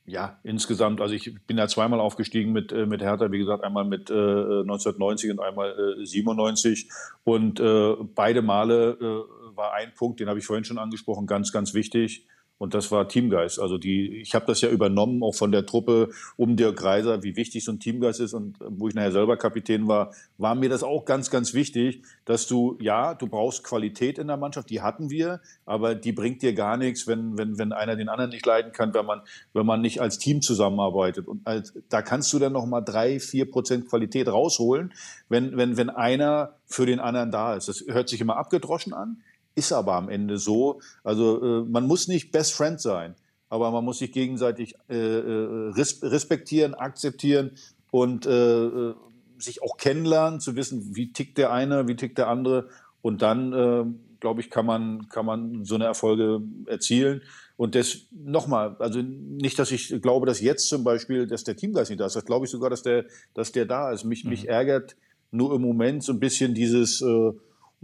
[0.06, 3.84] ja, insgesamt, also ich bin ja zweimal aufgestiegen mit, äh, mit Hertha, wie gesagt, einmal
[3.84, 6.88] mit äh, 1990 und einmal äh, 97.
[7.24, 11.52] Und äh, beide Male äh, war ein Punkt, den habe ich vorhin schon angesprochen, ganz,
[11.52, 12.26] ganz wichtig.
[12.58, 13.60] Und das war Teamgeist.
[13.60, 17.36] Also die, ich habe das ja übernommen, auch von der Truppe um Dirk Reiser, wie
[17.36, 18.32] wichtig so ein Teamgeist ist.
[18.32, 22.46] Und wo ich nachher selber Kapitän war, war mir das auch ganz, ganz wichtig, dass
[22.46, 26.54] du, ja, du brauchst Qualität in der Mannschaft, die hatten wir, aber die bringt dir
[26.54, 29.20] gar nichts, wenn, wenn, wenn einer den anderen nicht leiden kann, wenn man,
[29.52, 31.28] wenn man nicht als Team zusammenarbeitet.
[31.28, 34.94] Und als, da kannst du dann nochmal drei, vier Prozent Qualität rausholen,
[35.28, 37.68] wenn, wenn, wenn einer für den anderen da ist.
[37.68, 39.18] Das hört sich immer abgedroschen an
[39.56, 40.80] ist aber am Ende so.
[41.02, 43.16] Also äh, man muss nicht Best Friend sein,
[43.48, 47.52] aber man muss sich gegenseitig äh, äh respektieren, akzeptieren
[47.90, 48.94] und äh, äh,
[49.38, 52.68] sich auch kennenlernen, zu wissen, wie tickt der eine, wie tickt der andere.
[53.02, 53.84] Und dann, äh,
[54.20, 57.22] glaube ich, kann man, kann man so eine Erfolge erzielen.
[57.56, 61.90] Und das nochmal, also nicht, dass ich glaube, dass jetzt zum Beispiel, dass der Teamgeist
[61.90, 62.16] nicht da ist.
[62.16, 64.04] Das glaube ich sogar, dass der, dass der da ist.
[64.04, 64.30] Mich, mhm.
[64.30, 64.96] mich ärgert
[65.30, 67.32] nur im Moment so ein bisschen dieses, äh,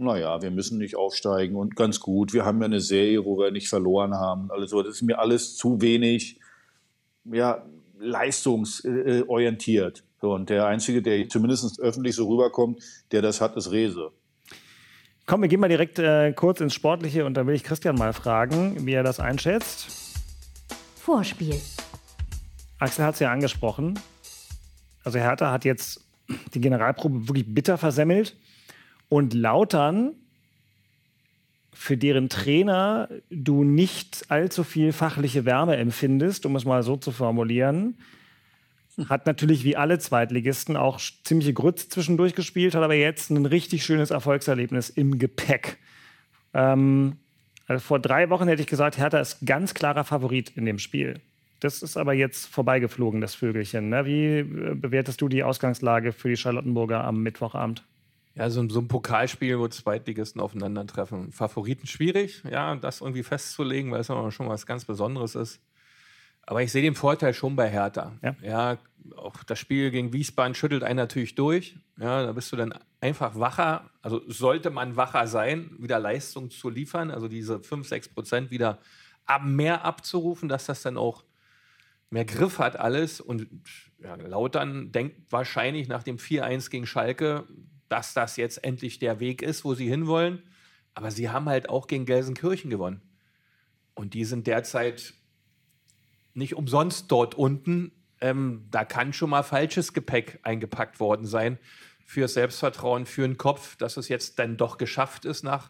[0.03, 3.51] naja, wir müssen nicht aufsteigen und ganz gut, wir haben ja eine Serie, wo wir
[3.51, 4.51] nicht verloren haben.
[4.51, 6.39] Also das ist mir alles zu wenig
[7.25, 7.65] ja,
[7.99, 10.03] leistungsorientiert.
[10.21, 12.81] So, und der Einzige, der zumindest öffentlich so rüberkommt,
[13.11, 14.11] der das hat, ist Rese.
[15.25, 18.13] Komm, wir gehen mal direkt äh, kurz ins Sportliche und da will ich Christian mal
[18.13, 20.19] fragen, wie er das einschätzt.
[20.95, 21.59] Vorspiel.
[22.79, 23.99] Axel hat es ja angesprochen.
[25.03, 26.01] Also Hertha hat jetzt
[26.53, 28.35] die Generalprobe wirklich bitter versemmelt
[29.09, 30.13] und Lautern,
[31.73, 37.11] für deren Trainer du nicht allzu viel fachliche Wärme empfindest, um es mal so zu
[37.11, 37.97] formulieren,
[39.09, 43.83] hat natürlich wie alle Zweitligisten auch ziemliche Grütze zwischendurch gespielt, hat aber jetzt ein richtig
[43.83, 45.77] schönes Erfolgserlebnis im Gepäck.
[46.53, 47.17] Ähm,
[47.67, 51.19] also vor drei Wochen hätte ich gesagt, Hertha ist ganz klarer Favorit in dem Spiel.
[51.59, 53.89] Das ist aber jetzt vorbeigeflogen, das Vögelchen.
[53.89, 54.05] Ne?
[54.05, 57.83] Wie äh, bewertest du die Ausgangslage für die Charlottenburger am Mittwochabend?
[58.35, 61.31] Ja, so, so ein Pokalspiel, wo Zweitligisten aufeinandertreffen.
[61.31, 65.61] Favoriten schwierig, ja, das irgendwie festzulegen, weil es ja schon was ganz Besonderes ist.
[66.45, 68.13] Aber ich sehe den Vorteil schon bei Hertha.
[68.21, 68.35] Ja.
[68.41, 68.77] ja,
[69.15, 71.77] auch das Spiel gegen Wiesbaden schüttelt einen natürlich durch.
[71.97, 73.89] Ja, da bist du dann einfach wacher.
[74.01, 78.79] Also sollte man wacher sein, wieder Leistung zu liefern, also diese 5, 6 Prozent wieder
[79.25, 81.23] ab mehr abzurufen, dass das dann auch
[82.09, 83.21] mehr Griff hat alles.
[83.21, 83.47] Und
[83.99, 87.47] ja, Lautern denkt wahrscheinlich nach dem 4-1 gegen Schalke,
[87.93, 90.41] dass das jetzt endlich der Weg ist, wo sie hinwollen.
[90.95, 93.03] Aber sie haben halt auch gegen Gelsenkirchen gewonnen.
[93.93, 95.13] Und die sind derzeit
[96.33, 97.91] nicht umsonst dort unten.
[98.19, 101.59] Ähm, da kann schon mal falsches Gepäck eingepackt worden sein
[102.03, 105.69] für Selbstvertrauen, für den Kopf, dass es jetzt dann doch geschafft ist nach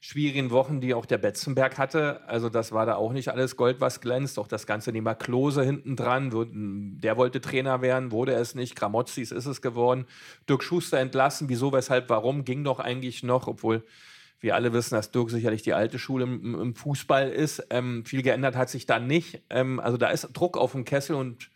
[0.00, 2.20] schwierigen Wochen, die auch der Betzenberg hatte.
[2.28, 4.38] Also das war da auch nicht alles Gold, was glänzt.
[4.38, 6.30] Auch das ganze Thema Klose hinten dran.
[7.00, 8.76] Der wollte Trainer werden, wurde es nicht.
[8.76, 10.06] Gramozis ist es geworden.
[10.48, 11.48] Dirk Schuster entlassen.
[11.48, 12.44] Wieso, weshalb, warum?
[12.44, 13.84] Ging doch eigentlich noch, obwohl
[14.40, 17.66] wir alle wissen, dass Dirk sicherlich die alte Schule im, im Fußball ist.
[17.70, 19.42] Ähm, viel geändert hat sich da nicht.
[19.50, 21.50] Ähm, also da ist Druck auf dem Kessel und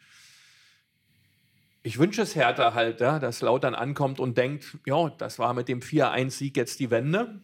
[1.84, 5.68] ich wünsche es Hertha halt, ja, dass Lautern ankommt und denkt, ja, das war mit
[5.68, 7.40] dem 4-1-Sieg jetzt die Wende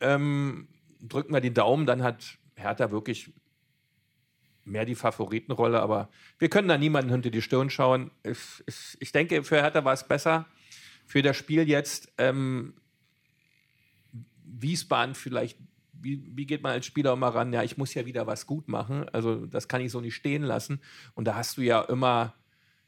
[0.00, 0.68] ähm,
[1.00, 3.32] drücken wir die Daumen, dann hat Hertha wirklich
[4.64, 8.10] mehr die Favoritenrolle, aber wir können da niemanden hinter die Stirn schauen.
[8.22, 10.46] Ich, ich, ich denke, für Hertha war es besser.
[11.06, 12.74] Für das Spiel jetzt ähm,
[14.44, 15.58] Wiesbaden vielleicht,
[15.92, 17.52] wie, wie geht man als Spieler immer ran?
[17.52, 19.08] Ja, ich muss ja wieder was gut machen.
[19.08, 20.80] Also das kann ich so nicht stehen lassen.
[21.14, 22.34] Und da hast du ja immer,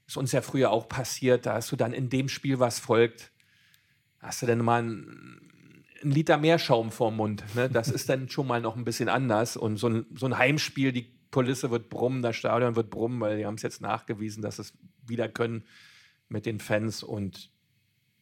[0.06, 3.32] ist uns ja früher auch passiert, da hast du dann in dem Spiel, was folgt,
[4.20, 5.41] hast du dann mal ein
[6.04, 7.44] ein Liter mehr Schaum vorm Mund.
[7.54, 7.68] Ne?
[7.68, 9.56] Das ist dann schon mal noch ein bisschen anders.
[9.56, 13.38] Und so ein, so ein Heimspiel, die Kulisse wird brummen, das Stadion wird brummen, weil
[13.38, 14.74] die haben es jetzt nachgewiesen, dass es
[15.06, 15.64] wieder können
[16.28, 17.02] mit den Fans.
[17.02, 17.50] Und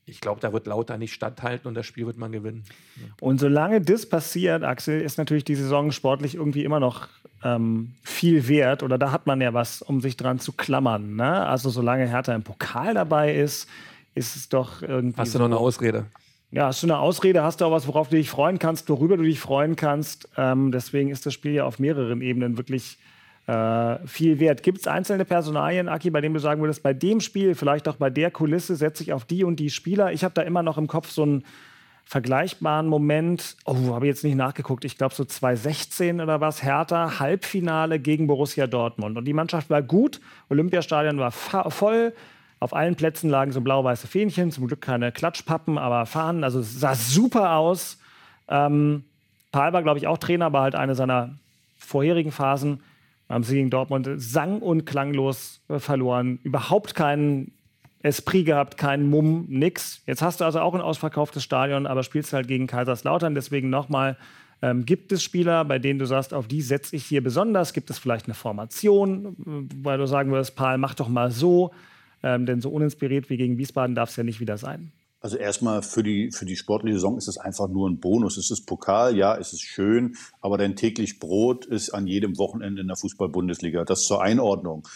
[0.04, 2.64] ich glaube, da wird Lauter nicht standhalten und das Spiel wird man gewinnen.
[3.20, 7.08] Und solange das passiert, Axel, ist natürlich die Saison sportlich irgendwie immer noch
[7.42, 8.82] ähm, viel wert.
[8.82, 11.16] Oder da hat man ja was, um sich dran zu klammern.
[11.16, 11.46] Ne?
[11.46, 13.68] Also solange Hertha im Pokal dabei ist,
[14.14, 15.20] ist es doch irgendwie.
[15.20, 16.06] Hast du noch eine Ausrede?
[16.52, 19.16] Ja, hast du eine Ausrede, hast du auch was, worauf du dich freuen kannst, worüber
[19.16, 20.28] du dich freuen kannst.
[20.36, 22.98] Ähm, deswegen ist das Spiel ja auf mehreren Ebenen wirklich
[23.46, 24.62] äh, viel wert.
[24.62, 27.96] Gibt es einzelne Personalien, Aki, bei denen du sagen würdest, bei dem Spiel, vielleicht auch
[27.96, 30.12] bei der Kulisse, setze ich auf die und die Spieler?
[30.12, 31.44] Ich habe da immer noch im Kopf so einen
[32.04, 33.56] vergleichbaren Moment.
[33.64, 34.84] Oh, habe ich jetzt nicht nachgeguckt.
[34.84, 36.64] Ich glaube, so 2016 oder was.
[36.64, 39.16] Hertha, Halbfinale gegen Borussia Dortmund.
[39.16, 40.20] Und die Mannschaft war gut.
[40.48, 42.12] Olympiastadion war voll.
[42.60, 46.44] Auf allen Plätzen lagen so blau-weiße Fähnchen, zum Glück keine Klatschpappen, aber Fahnen.
[46.44, 47.98] Also es sah super aus.
[48.48, 49.04] Ähm,
[49.50, 51.34] Paul war, glaube ich, auch Trainer, aber halt eine seiner
[51.78, 52.80] vorherigen Phasen
[53.28, 56.38] beim Sieg gegen Dortmund sang- und klanglos verloren.
[56.42, 57.52] Überhaupt keinen
[58.02, 60.02] Esprit gehabt, keinen Mumm, nix.
[60.06, 63.34] Jetzt hast du also auch ein ausverkauftes Stadion, aber spielst halt gegen Kaiserslautern.
[63.34, 64.16] Deswegen nochmal,
[64.62, 67.72] ähm, gibt es Spieler, bei denen du sagst, auf die setze ich hier besonders?
[67.72, 69.36] Gibt es vielleicht eine Formation,
[69.82, 71.72] weil du sagen würdest, Paul, mach doch mal so?
[72.22, 74.92] Ähm, denn so uninspiriert wie gegen Wiesbaden darf es ja nicht wieder sein.
[75.22, 78.38] Also erstmal für die, für die sportliche Saison ist es einfach nur ein Bonus.
[78.38, 82.80] Es ist Pokal, ja, es ist schön, aber dein täglich Brot ist an jedem Wochenende
[82.80, 83.84] in der Fußball-Bundesliga.
[83.84, 84.88] Das zur Einordnung.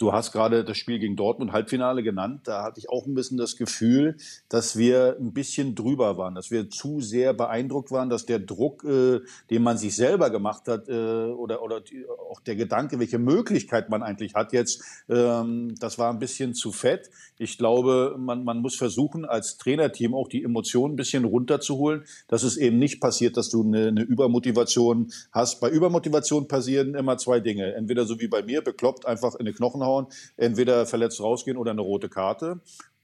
[0.00, 2.40] Du hast gerade das Spiel gegen Dortmund Halbfinale genannt.
[2.44, 4.16] Da hatte ich auch ein bisschen das Gefühl,
[4.48, 8.82] dass wir ein bisschen drüber waren, dass wir zu sehr beeindruckt waren, dass der Druck,
[8.84, 9.20] äh,
[9.50, 13.90] den man sich selber gemacht hat, äh, oder, oder die, auch der Gedanke, welche Möglichkeit
[13.90, 17.10] man eigentlich hat jetzt, ähm, das war ein bisschen zu fett.
[17.36, 22.42] Ich glaube, man, man muss versuchen, als Trainerteam auch die Emotionen ein bisschen runterzuholen, dass
[22.42, 25.60] es eben nicht passiert, dass du eine, eine Übermotivation hast.
[25.60, 27.74] Bei Übermotivation passieren immer zwei Dinge.
[27.74, 31.72] Entweder so wie bei mir, bekloppt, einfach in die Knochen hauen, entweder verletzt rausgehen oder
[31.72, 32.60] eine rote Karte.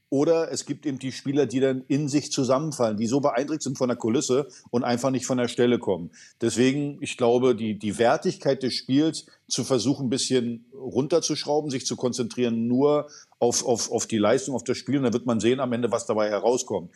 [0.09, 3.77] Oder es gibt eben die Spieler, die dann in sich zusammenfallen, die so beeindruckt sind
[3.77, 6.13] von der Kulisse und einfach nicht von der Stelle kommen.
[6.41, 11.97] Deswegen, ich glaube, die, die Wertigkeit des Spiels zu versuchen, ein bisschen runterzuschrauben, sich zu
[11.97, 13.09] konzentrieren nur
[13.41, 14.99] auf, auf, auf die Leistung, auf das Spiel.
[14.99, 16.93] Und dann wird man sehen am Ende, was dabei herauskommt.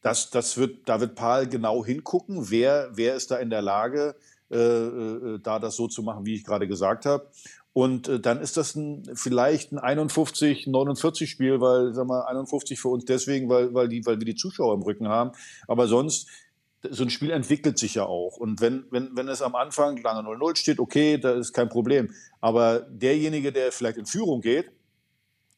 [0.00, 4.14] Das, das wird, da wird Paul genau hingucken, wer, wer ist da in der Lage,
[4.50, 7.28] äh, äh, da das so zu machen, wie ich gerade gesagt habe.
[7.72, 12.80] Und äh, dann ist das ein, vielleicht ein 51, 49 Spiel, weil, sag mal, 51
[12.80, 15.32] für uns deswegen, weil, weil, die, weil wir die Zuschauer im Rücken haben.
[15.68, 16.28] Aber sonst,
[16.88, 18.36] so ein Spiel entwickelt sich ja auch.
[18.38, 22.10] Und wenn, wenn, wenn es am Anfang lange 0-0 steht, okay, da ist kein Problem.
[22.40, 24.70] Aber derjenige, der vielleicht in Führung geht,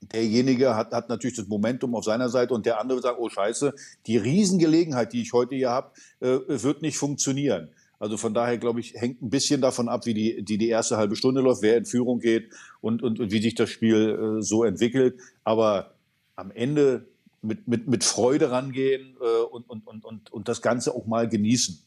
[0.00, 3.72] derjenige hat, hat natürlich das Momentum auf seiner Seite und der andere sagt, oh scheiße,
[4.06, 7.70] die Riesengelegenheit, die ich heute hier habe, äh, wird nicht funktionieren.
[8.02, 10.96] Also von daher, glaube ich, hängt ein bisschen davon ab, wie die, die, die erste
[10.96, 12.50] halbe Stunde läuft, wer in Führung geht
[12.80, 15.20] und, und, und wie sich das Spiel äh, so entwickelt.
[15.44, 15.94] Aber
[16.34, 17.06] am Ende
[17.42, 21.28] mit, mit, mit Freude rangehen äh, und, und, und, und, und das Ganze auch mal
[21.28, 21.78] genießen.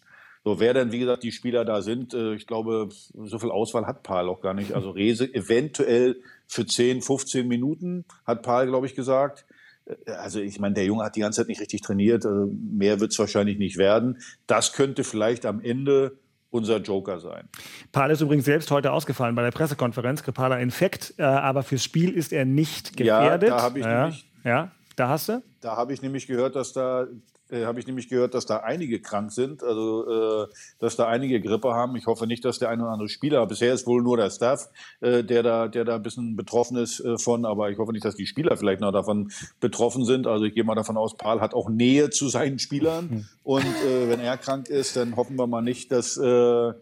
[0.45, 2.87] So, wer denn, wie gesagt, die Spieler da sind, äh, ich glaube,
[3.25, 4.71] so viel Auswahl hat Paul auch gar nicht.
[4.71, 9.45] Also Rese eventuell für 10, 15 Minuten, hat Paul, glaube ich, gesagt.
[9.85, 12.25] Äh, also ich meine, der Junge hat die ganze Zeit nicht richtig trainiert.
[12.25, 14.19] Also mehr wird es wahrscheinlich nicht werden.
[14.47, 16.19] Das könnte vielleicht am Ende
[16.49, 17.49] unser Joker sein.
[17.91, 22.11] Paul ist übrigens selbst heute ausgefallen bei der Pressekonferenz, grippaler Infekt, äh, aber fürs Spiel
[22.11, 23.49] ist er nicht gefährdet.
[23.49, 25.43] Ja, da habe ich ja, nämlich, ja, da hast du?
[25.59, 27.07] Da habe ich nämlich gehört, dass da
[27.55, 30.47] äh, habe ich nämlich gehört, dass da einige krank sind, also äh,
[30.79, 31.95] dass da einige Grippe haben.
[31.95, 34.69] Ich hoffe nicht, dass der eine oder andere Spieler, bisher ist wohl nur der Staff,
[35.01, 38.05] äh, der da, der da ein bisschen betroffen ist äh, von, aber ich hoffe nicht,
[38.05, 40.27] dass die Spieler vielleicht noch davon betroffen sind.
[40.27, 43.25] Also ich gehe mal davon aus, Paul hat auch Nähe zu seinen Spielern hm.
[43.43, 46.73] und äh, wenn er krank ist, dann hoffen wir mal nicht, dass äh,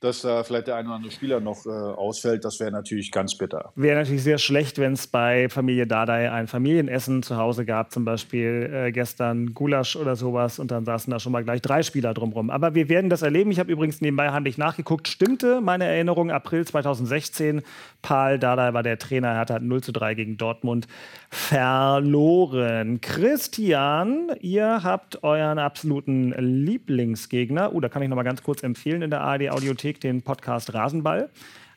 [0.00, 3.36] dass da vielleicht der eine oder andere Spieler noch äh, ausfällt, das wäre natürlich ganz
[3.36, 3.72] bitter.
[3.76, 8.06] Wäre natürlich sehr schlecht, wenn es bei Familie Dardai ein Familienessen zu Hause gab, zum
[8.06, 12.14] Beispiel äh, gestern Gulasch oder sowas, und dann saßen da schon mal gleich drei Spieler
[12.14, 12.48] drumherum.
[12.48, 13.50] Aber wir werden das erleben.
[13.50, 15.06] Ich habe übrigens nebenbei handlich nachgeguckt.
[15.06, 17.60] Stimmte meine Erinnerung, April 2016.
[18.00, 19.28] Paul Dardai war der Trainer.
[19.28, 20.88] Er hat 0 zu 3 gegen Dortmund
[21.28, 23.02] verloren.
[23.02, 27.74] Christian, ihr habt euren absoluten Lieblingsgegner.
[27.74, 30.22] Uh, da kann ich noch mal ganz kurz empfehlen in der ARD Audiothek Mediathek den
[30.22, 31.30] Podcast Rasenball,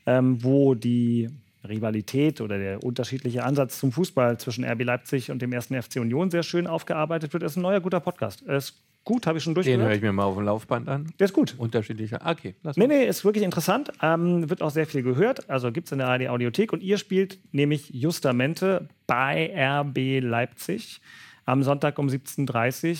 [0.05, 1.29] ähm, wo die
[1.67, 6.29] Rivalität oder der unterschiedliche Ansatz zum Fußball zwischen RB Leipzig und dem ersten FC Union
[6.29, 7.43] sehr schön aufgearbeitet wird.
[7.43, 8.41] Das ist ein neuer guter Podcast.
[8.41, 9.81] Ist gut, habe ich schon durchgehört.
[9.81, 11.13] Den höre ich mir mal auf dem Laufband an.
[11.19, 11.55] Der ist gut.
[11.57, 12.19] Unterschiedlicher.
[12.25, 12.55] Okay.
[12.63, 13.91] Lass nee, nee, ist wirklich interessant.
[14.01, 15.49] Ähm, wird auch sehr viel gehört.
[15.49, 16.73] Also gibt es in der ARD Audiothek.
[16.73, 20.99] Und ihr spielt nämlich Justamente bei RB Leipzig
[21.45, 22.97] am Sonntag um 17.30 Uhr.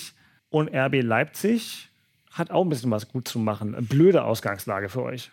[0.50, 1.90] Und RB Leipzig
[2.34, 3.76] hat auch ein bisschen was gut zu machen.
[3.88, 5.32] Blöde Ausgangslage für euch.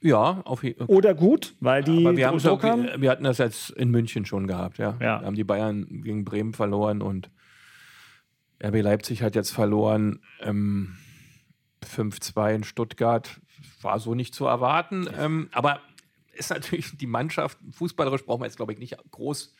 [0.00, 0.94] Ja, auf jeden Fall.
[0.94, 2.06] Oder gut, weil die.
[2.06, 4.96] Aber wir, haben so, wir, wir, hatten das jetzt in München schon gehabt, ja.
[5.00, 5.20] ja.
[5.20, 7.30] Wir haben die Bayern gegen Bremen verloren und
[8.62, 10.20] RB Leipzig hat jetzt verloren.
[10.42, 10.96] Ähm,
[11.84, 13.40] 5-2 in Stuttgart
[13.80, 15.08] war so nicht zu erwarten.
[15.18, 15.80] Ähm, aber
[16.32, 19.54] ist natürlich die Mannschaft, fußballerisch brauchen wir jetzt, glaube ich, nicht groß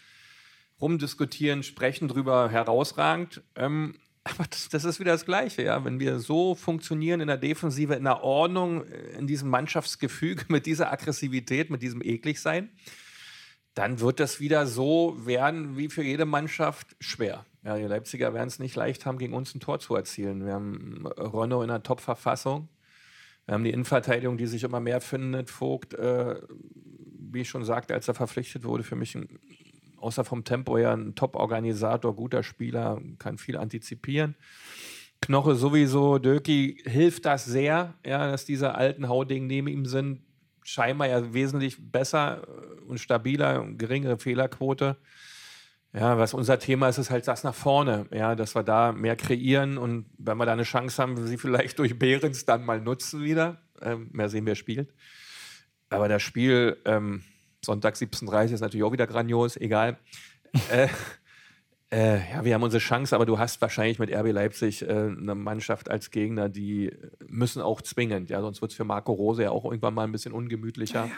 [0.80, 3.42] rumdiskutieren, sprechen drüber herausragend.
[3.54, 3.94] Ähm,
[4.24, 5.84] aber das, das, ist wieder das Gleiche, ja.
[5.84, 10.66] Wenn wir so funktionieren in der Defensive, in der Ordnung, äh, in diesem Mannschaftsgefüge, mit
[10.66, 12.70] dieser Aggressivität, mit diesem Ekligsein,
[13.74, 17.44] dann wird das wieder so werden wie für jede Mannschaft schwer.
[17.64, 20.46] Ja, die Leipziger werden es nicht leicht haben, gegen uns ein Tor zu erzielen.
[20.46, 22.68] Wir haben Ronno in einer Top-Verfassung.
[23.46, 25.50] Wir haben die Innenverteidigung, die sich immer mehr findet.
[25.50, 26.40] Vogt, äh,
[27.30, 29.38] wie ich schon sagte, als er verpflichtet wurde, für mich ein
[30.04, 34.36] außer vom Tempo her ein Top-Organisator, guter Spieler, kann viel antizipieren.
[35.20, 40.20] Knoche sowieso, Döki hilft das sehr, ja, dass diese alten Hauding neben ihm sind.
[40.62, 42.46] Scheinbar ja wesentlich besser
[42.86, 44.96] und stabiler, geringere Fehlerquote.
[45.94, 49.16] Ja, was unser Thema ist, ist halt das nach vorne, ja, dass wir da mehr
[49.16, 53.22] kreieren und wenn wir da eine Chance haben, sie vielleicht durch Behrens dann mal nutzen
[53.22, 53.62] wieder.
[53.80, 54.92] Ähm, mehr sehen, wer spielt.
[55.90, 57.22] Aber das Spiel ähm,
[57.64, 59.98] Sonntag 17.30 ist natürlich auch wieder grandios, egal.
[60.70, 60.88] äh,
[61.90, 65.34] äh, ja, wir haben unsere Chance, aber du hast wahrscheinlich mit RB Leipzig äh, eine
[65.34, 66.92] Mannschaft als Gegner, die
[67.26, 70.12] müssen auch zwingend, ja, sonst wird es für Marco Rose ja auch irgendwann mal ein
[70.12, 71.06] bisschen ungemütlicher.
[71.06, 71.12] Ja,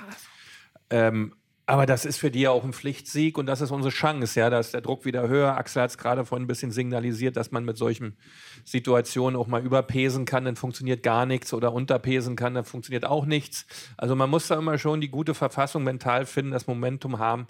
[0.90, 1.34] ähm,
[1.68, 4.38] aber das ist für die ja auch ein Pflichtsieg und das ist unsere Chance.
[4.38, 5.56] Ja, da ist der Druck wieder höher.
[5.56, 8.16] Axel hat es gerade vorhin ein bisschen signalisiert, dass man mit solchen
[8.64, 13.26] Situationen auch mal überpesen kann, dann funktioniert gar nichts oder unterpesen kann, dann funktioniert auch
[13.26, 13.66] nichts.
[13.96, 17.48] Also man muss da immer schon die gute Verfassung mental finden, das Momentum haben.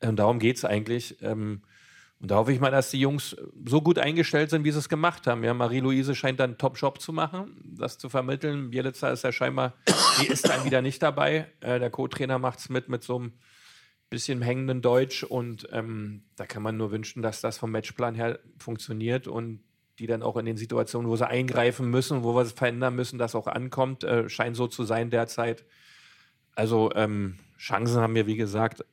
[0.00, 1.22] Und darum geht es eigentlich.
[1.22, 1.62] Ähm,
[2.18, 4.88] und da hoffe ich mal, dass die Jungs so gut eingestellt sind, wie sie es
[4.88, 5.42] gemacht haben.
[5.44, 8.70] Ja, Marie-Louise scheint dann einen Top-Job zu machen, das zu vermitteln.
[8.70, 9.74] Bielitzer ist ja scheinbar,
[10.20, 11.46] die ist dann wieder nicht dabei.
[11.60, 13.32] Äh, der Co-Trainer macht es mit, mit so einem
[14.12, 18.38] bisschen hängenden Deutsch und ähm, da kann man nur wünschen, dass das vom Matchplan her
[18.58, 19.60] funktioniert und
[19.98, 23.18] die dann auch in den Situationen, wo sie eingreifen müssen, wo wir es verändern müssen,
[23.18, 25.64] das auch ankommt, äh, scheint so zu sein derzeit.
[26.54, 28.84] Also ähm, Chancen haben wir, wie gesagt,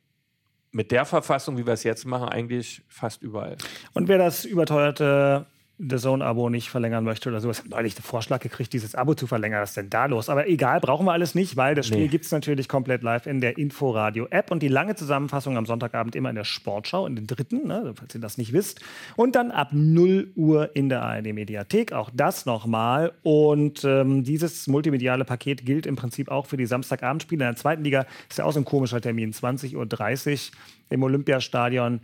[0.71, 3.57] mit der Verfassung, wie wir es jetzt machen, eigentlich fast überall.
[3.93, 5.47] Und wer das überteuerte
[5.81, 7.59] The Zone-Abo nicht verlängern möchte oder sowas.
[7.59, 9.61] Ich habe neulich den Vorschlag gekriegt, dieses Abo zu verlängern.
[9.61, 10.27] Was ist denn da los?
[10.27, 12.07] Aber egal, brauchen wir alles nicht, weil das Spiel nee.
[12.09, 16.29] gibt es natürlich komplett live in der Inforadio-App und die lange Zusammenfassung am Sonntagabend immer
[16.29, 18.81] in der Sportschau, in den dritten, ne, falls ihr das nicht wisst.
[19.15, 21.93] Und dann ab 0 Uhr in der ARD-Mediathek.
[21.93, 23.13] Auch das nochmal.
[23.23, 27.45] Und ähm, dieses multimediale Paket gilt im Prinzip auch für die Samstagabendspiele.
[27.45, 30.57] In der zweiten Liga ist ja auch so ein komischer Termin, 20.30 Uhr
[30.89, 32.01] im Olympiastadion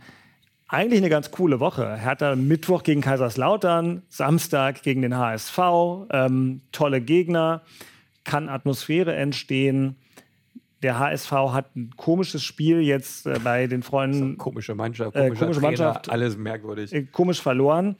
[0.68, 1.96] eigentlich eine ganz coole Woche.
[1.96, 5.58] Hertha Mittwoch gegen Kaiserslautern, Samstag gegen den HSV,
[6.10, 7.62] ähm, tolle Gegner,
[8.24, 9.96] kann Atmosphäre entstehen.
[10.82, 14.36] Der HSV hat ein komisches Spiel jetzt äh, bei den Freunden.
[14.36, 16.92] Komische Mannschaft, komische, äh, komische Mannschaft, alles merkwürdig.
[16.92, 17.96] Äh, komisch verloren.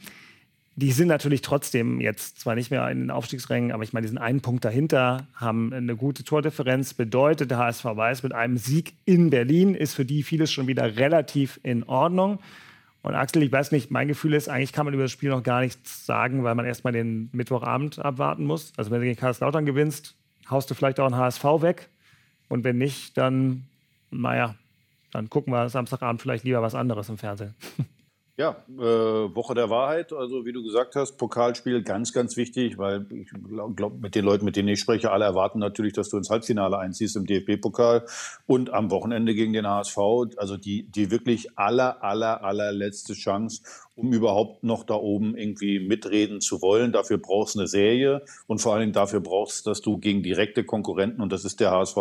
[0.78, 4.10] Die sind natürlich trotzdem jetzt zwar nicht mehr in den Aufstiegsrängen, aber ich meine, die
[4.10, 6.92] sind einen Punkt dahinter, haben eine gute Tordifferenz.
[6.92, 10.98] Bedeutet, der HSV weiß, mit einem Sieg in Berlin ist für die vieles schon wieder
[10.98, 12.40] relativ in Ordnung.
[13.00, 15.42] Und Axel, ich weiß nicht, mein Gefühl ist, eigentlich kann man über das Spiel noch
[15.42, 18.72] gar nichts sagen, weil man erstmal den Mittwochabend abwarten muss.
[18.76, 20.14] Also wenn du gegen Kaiserslautern gewinnst,
[20.50, 21.88] haust du vielleicht auch einen HSV weg.
[22.48, 23.64] Und wenn nicht, dann,
[24.10, 24.56] naja,
[25.10, 27.54] dann gucken wir Samstagabend vielleicht lieber was anderes im Fernsehen.
[28.38, 30.12] Ja, äh, Woche der Wahrheit.
[30.12, 34.26] Also wie du gesagt hast, Pokalspiel ganz, ganz wichtig, weil ich glaube, glaub, mit den
[34.26, 38.04] Leuten, mit denen ich spreche, alle erwarten natürlich, dass du ins Halbfinale einziehst im DFB-Pokal
[38.46, 39.96] und am Wochenende gegen den HSV.
[40.36, 43.62] Also die, die wirklich aller, aller, allerletzte Chance,
[43.96, 46.92] um überhaupt noch da oben irgendwie mitreden zu wollen.
[46.92, 50.64] Dafür brauchst du eine Serie und vor allen Dingen dafür brauchst dass du gegen direkte
[50.64, 51.96] Konkurrenten, und das ist der HSV,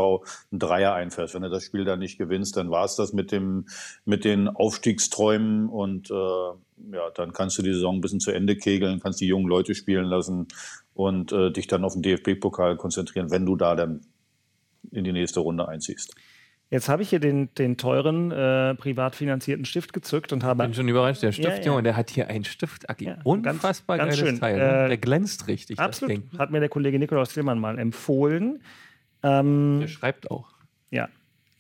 [0.51, 1.33] ein Dreier einfährst.
[1.33, 3.65] Wenn du das Spiel dann nicht gewinnst, dann war es das mit, dem,
[4.03, 8.57] mit den Aufstiegsträumen und äh, ja, dann kannst du die Saison ein bisschen zu Ende
[8.57, 10.47] kegeln, kannst die jungen Leute spielen lassen
[10.93, 14.01] und äh, dich dann auf den DFB-Pokal konzentrieren, wenn du da dann
[14.91, 16.13] in die nächste Runde einziehst.
[16.71, 20.63] Jetzt habe ich hier den, den teuren, äh, privat finanzierten Stift gezückt und habe.
[20.63, 21.65] Ich bin schon überrascht, der Stift, ja, ja.
[21.65, 22.85] Junge, der hat hier einen Stift.
[22.99, 24.39] Ja, Unfassbar ganz, ganz schön.
[24.39, 24.57] Teil.
[24.57, 24.85] Ne?
[24.85, 25.79] Äh, der glänzt richtig.
[25.79, 26.21] Absolut.
[26.39, 28.63] Hat mir der Kollege Nikolaus Tillmann mal empfohlen.
[29.21, 30.53] Ähm, der schreibt auch.
[30.89, 31.09] Ja,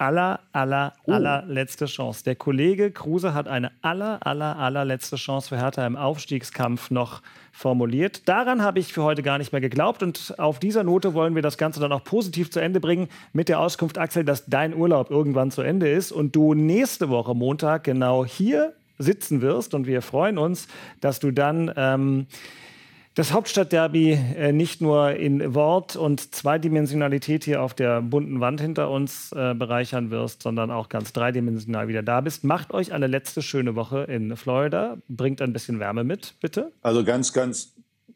[0.05, 1.13] aller, aller, oh.
[1.13, 2.23] allerletzte Chance.
[2.23, 8.27] Der Kollege Kruse hat eine aller, aller, allerletzte Chance für Hertha im Aufstiegskampf noch formuliert.
[8.29, 11.41] Daran habe ich für heute gar nicht mehr geglaubt und auf dieser Note wollen wir
[11.41, 15.09] das Ganze dann auch positiv zu Ende bringen mit der Auskunft, Axel, dass dein Urlaub
[15.09, 20.01] irgendwann zu Ende ist und du nächste Woche Montag genau hier sitzen wirst und wir
[20.01, 20.67] freuen uns,
[21.01, 22.27] dass du dann ähm,
[23.15, 28.89] das Hauptstadtderby äh, nicht nur in Wort und Zweidimensionalität hier auf der bunten Wand hinter
[28.89, 32.43] uns äh, bereichern wirst, sondern auch ganz dreidimensional wieder da bist.
[32.43, 34.97] Macht euch eine letzte schöne Woche in Florida.
[35.07, 36.71] Bringt ein bisschen Wärme mit, bitte.
[36.81, 37.71] Also ganz, ganz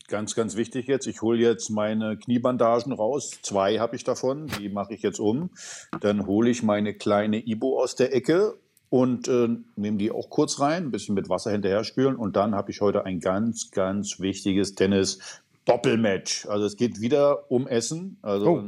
[0.07, 1.05] Ganz, ganz wichtig jetzt.
[1.05, 3.37] Ich hole jetzt meine Kniebandagen raus.
[3.43, 4.47] Zwei habe ich davon.
[4.59, 5.51] Die mache ich jetzt um.
[6.01, 8.55] Dann hole ich meine kleine Ibo aus der Ecke
[8.89, 12.55] und äh, nehme die auch kurz rein, ein bisschen mit Wasser hinterher spülen und dann
[12.55, 16.47] habe ich heute ein ganz, ganz wichtiges Tennis-Doppelmatch.
[16.47, 18.17] Also es geht wieder um Essen.
[18.21, 18.63] Also oh.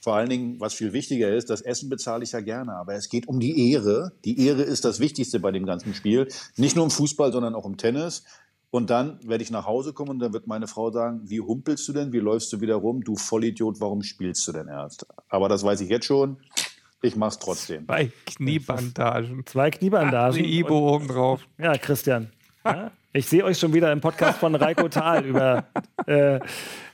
[0.00, 3.08] vor allen Dingen, was viel wichtiger ist, das Essen bezahle ich ja gerne, aber es
[3.08, 4.12] geht um die Ehre.
[4.24, 6.28] Die Ehre ist das Wichtigste bei dem ganzen Spiel.
[6.56, 8.24] Nicht nur im Fußball, sondern auch im Tennis.
[8.74, 11.86] Und dann werde ich nach Hause kommen und dann wird meine Frau sagen, wie humpelst
[11.86, 15.06] du denn, wie läufst du wieder rum, du Vollidiot, warum spielst du denn erst?
[15.28, 16.38] Aber das weiß ich jetzt schon,
[17.04, 17.84] Ich mach's trotzdem.
[17.84, 19.44] Zwei Kniebandagen.
[19.44, 20.40] Zwei Kniebandagen.
[20.42, 21.46] Ach, Ibo oben drauf.
[21.58, 22.30] Ja, Christian.
[22.64, 22.90] Ja?
[23.12, 25.64] Ich sehe euch schon wieder im Podcast von Reiko Thal über
[26.06, 26.40] äh,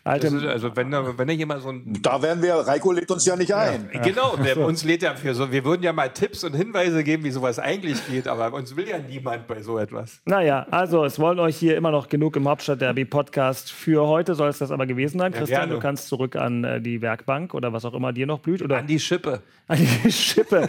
[0.05, 0.27] alte.
[0.29, 3.27] Ist, also wenn da, wenn da jemand so ein Da werden wir, Reiko lädt uns
[3.27, 3.89] ja nicht ein.
[3.93, 4.01] ja.
[4.01, 7.25] Genau, der, uns lädt ja für so, wir würden ja mal Tipps und Hinweise geben,
[7.25, 10.21] wie sowas eigentlich geht, aber uns will ja niemand bei so etwas.
[10.25, 13.71] Naja, also es wollen euch hier immer noch genug im Hauptstadt-Derby-Podcast.
[13.73, 15.33] Für heute soll es das aber gewesen sein.
[15.33, 15.75] Ja, Christian, gerne.
[15.75, 18.63] du kannst zurück an äh, die Werkbank oder was auch immer dir noch blüht.
[18.63, 19.41] Oder An die Schippe.
[19.69, 20.67] An die Schippe.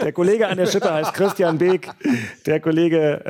[0.00, 1.90] Der Kollege an der Schippe heißt Christian Beek.
[2.46, 3.24] Der Kollege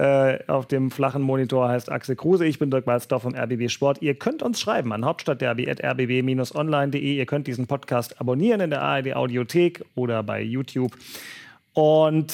[0.46, 2.44] äh, auf dem flachen Monitor heißt Axel Kruse.
[2.46, 4.02] Ich bin Dirk Walzdorf vom RBB Sport.
[4.02, 5.04] Ihr könnt uns schreiben an
[5.42, 7.16] hauptstadtderby.rbb-online.de.
[7.16, 10.96] Ihr könnt diesen Podcast abonnieren in der ARD Audiothek oder bei YouTube.
[11.72, 12.32] Und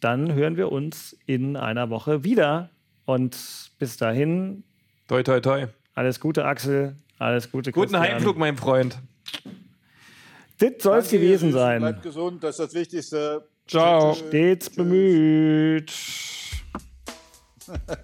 [0.00, 2.70] dann hören wir uns in einer Woche wieder.
[3.04, 3.36] Und
[3.78, 4.64] bis dahin,
[5.08, 5.66] Toi, toi, toi.
[5.94, 6.96] alles Gute, Axel.
[7.18, 8.02] Alles Gute, Guten Christian.
[8.14, 8.98] Heimflug, mein Freund.
[10.58, 11.52] Das soll es gewesen ihr Süßen.
[11.52, 11.80] sein.
[11.80, 13.46] Bleibt gesund, das ist das Wichtigste.
[13.66, 14.14] Ciao.
[14.14, 15.92] Stets bemüht.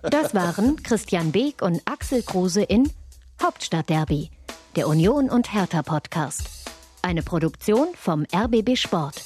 [0.02, 2.90] Das waren Christian Beek und Axel Kruse in
[3.42, 4.30] Hauptstadtderby,
[4.78, 6.70] der Union und Hertha Podcast.
[7.02, 9.24] Eine Produktion vom RBB Sport.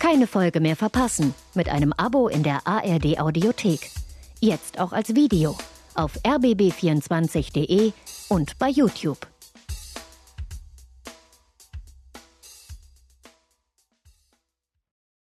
[0.00, 3.92] Keine Folge mehr verpassen mit einem Abo in der ARD Audiothek.
[4.40, 5.56] Jetzt auch als Video
[5.94, 7.92] auf rbb24.de
[8.28, 9.24] und bei YouTube.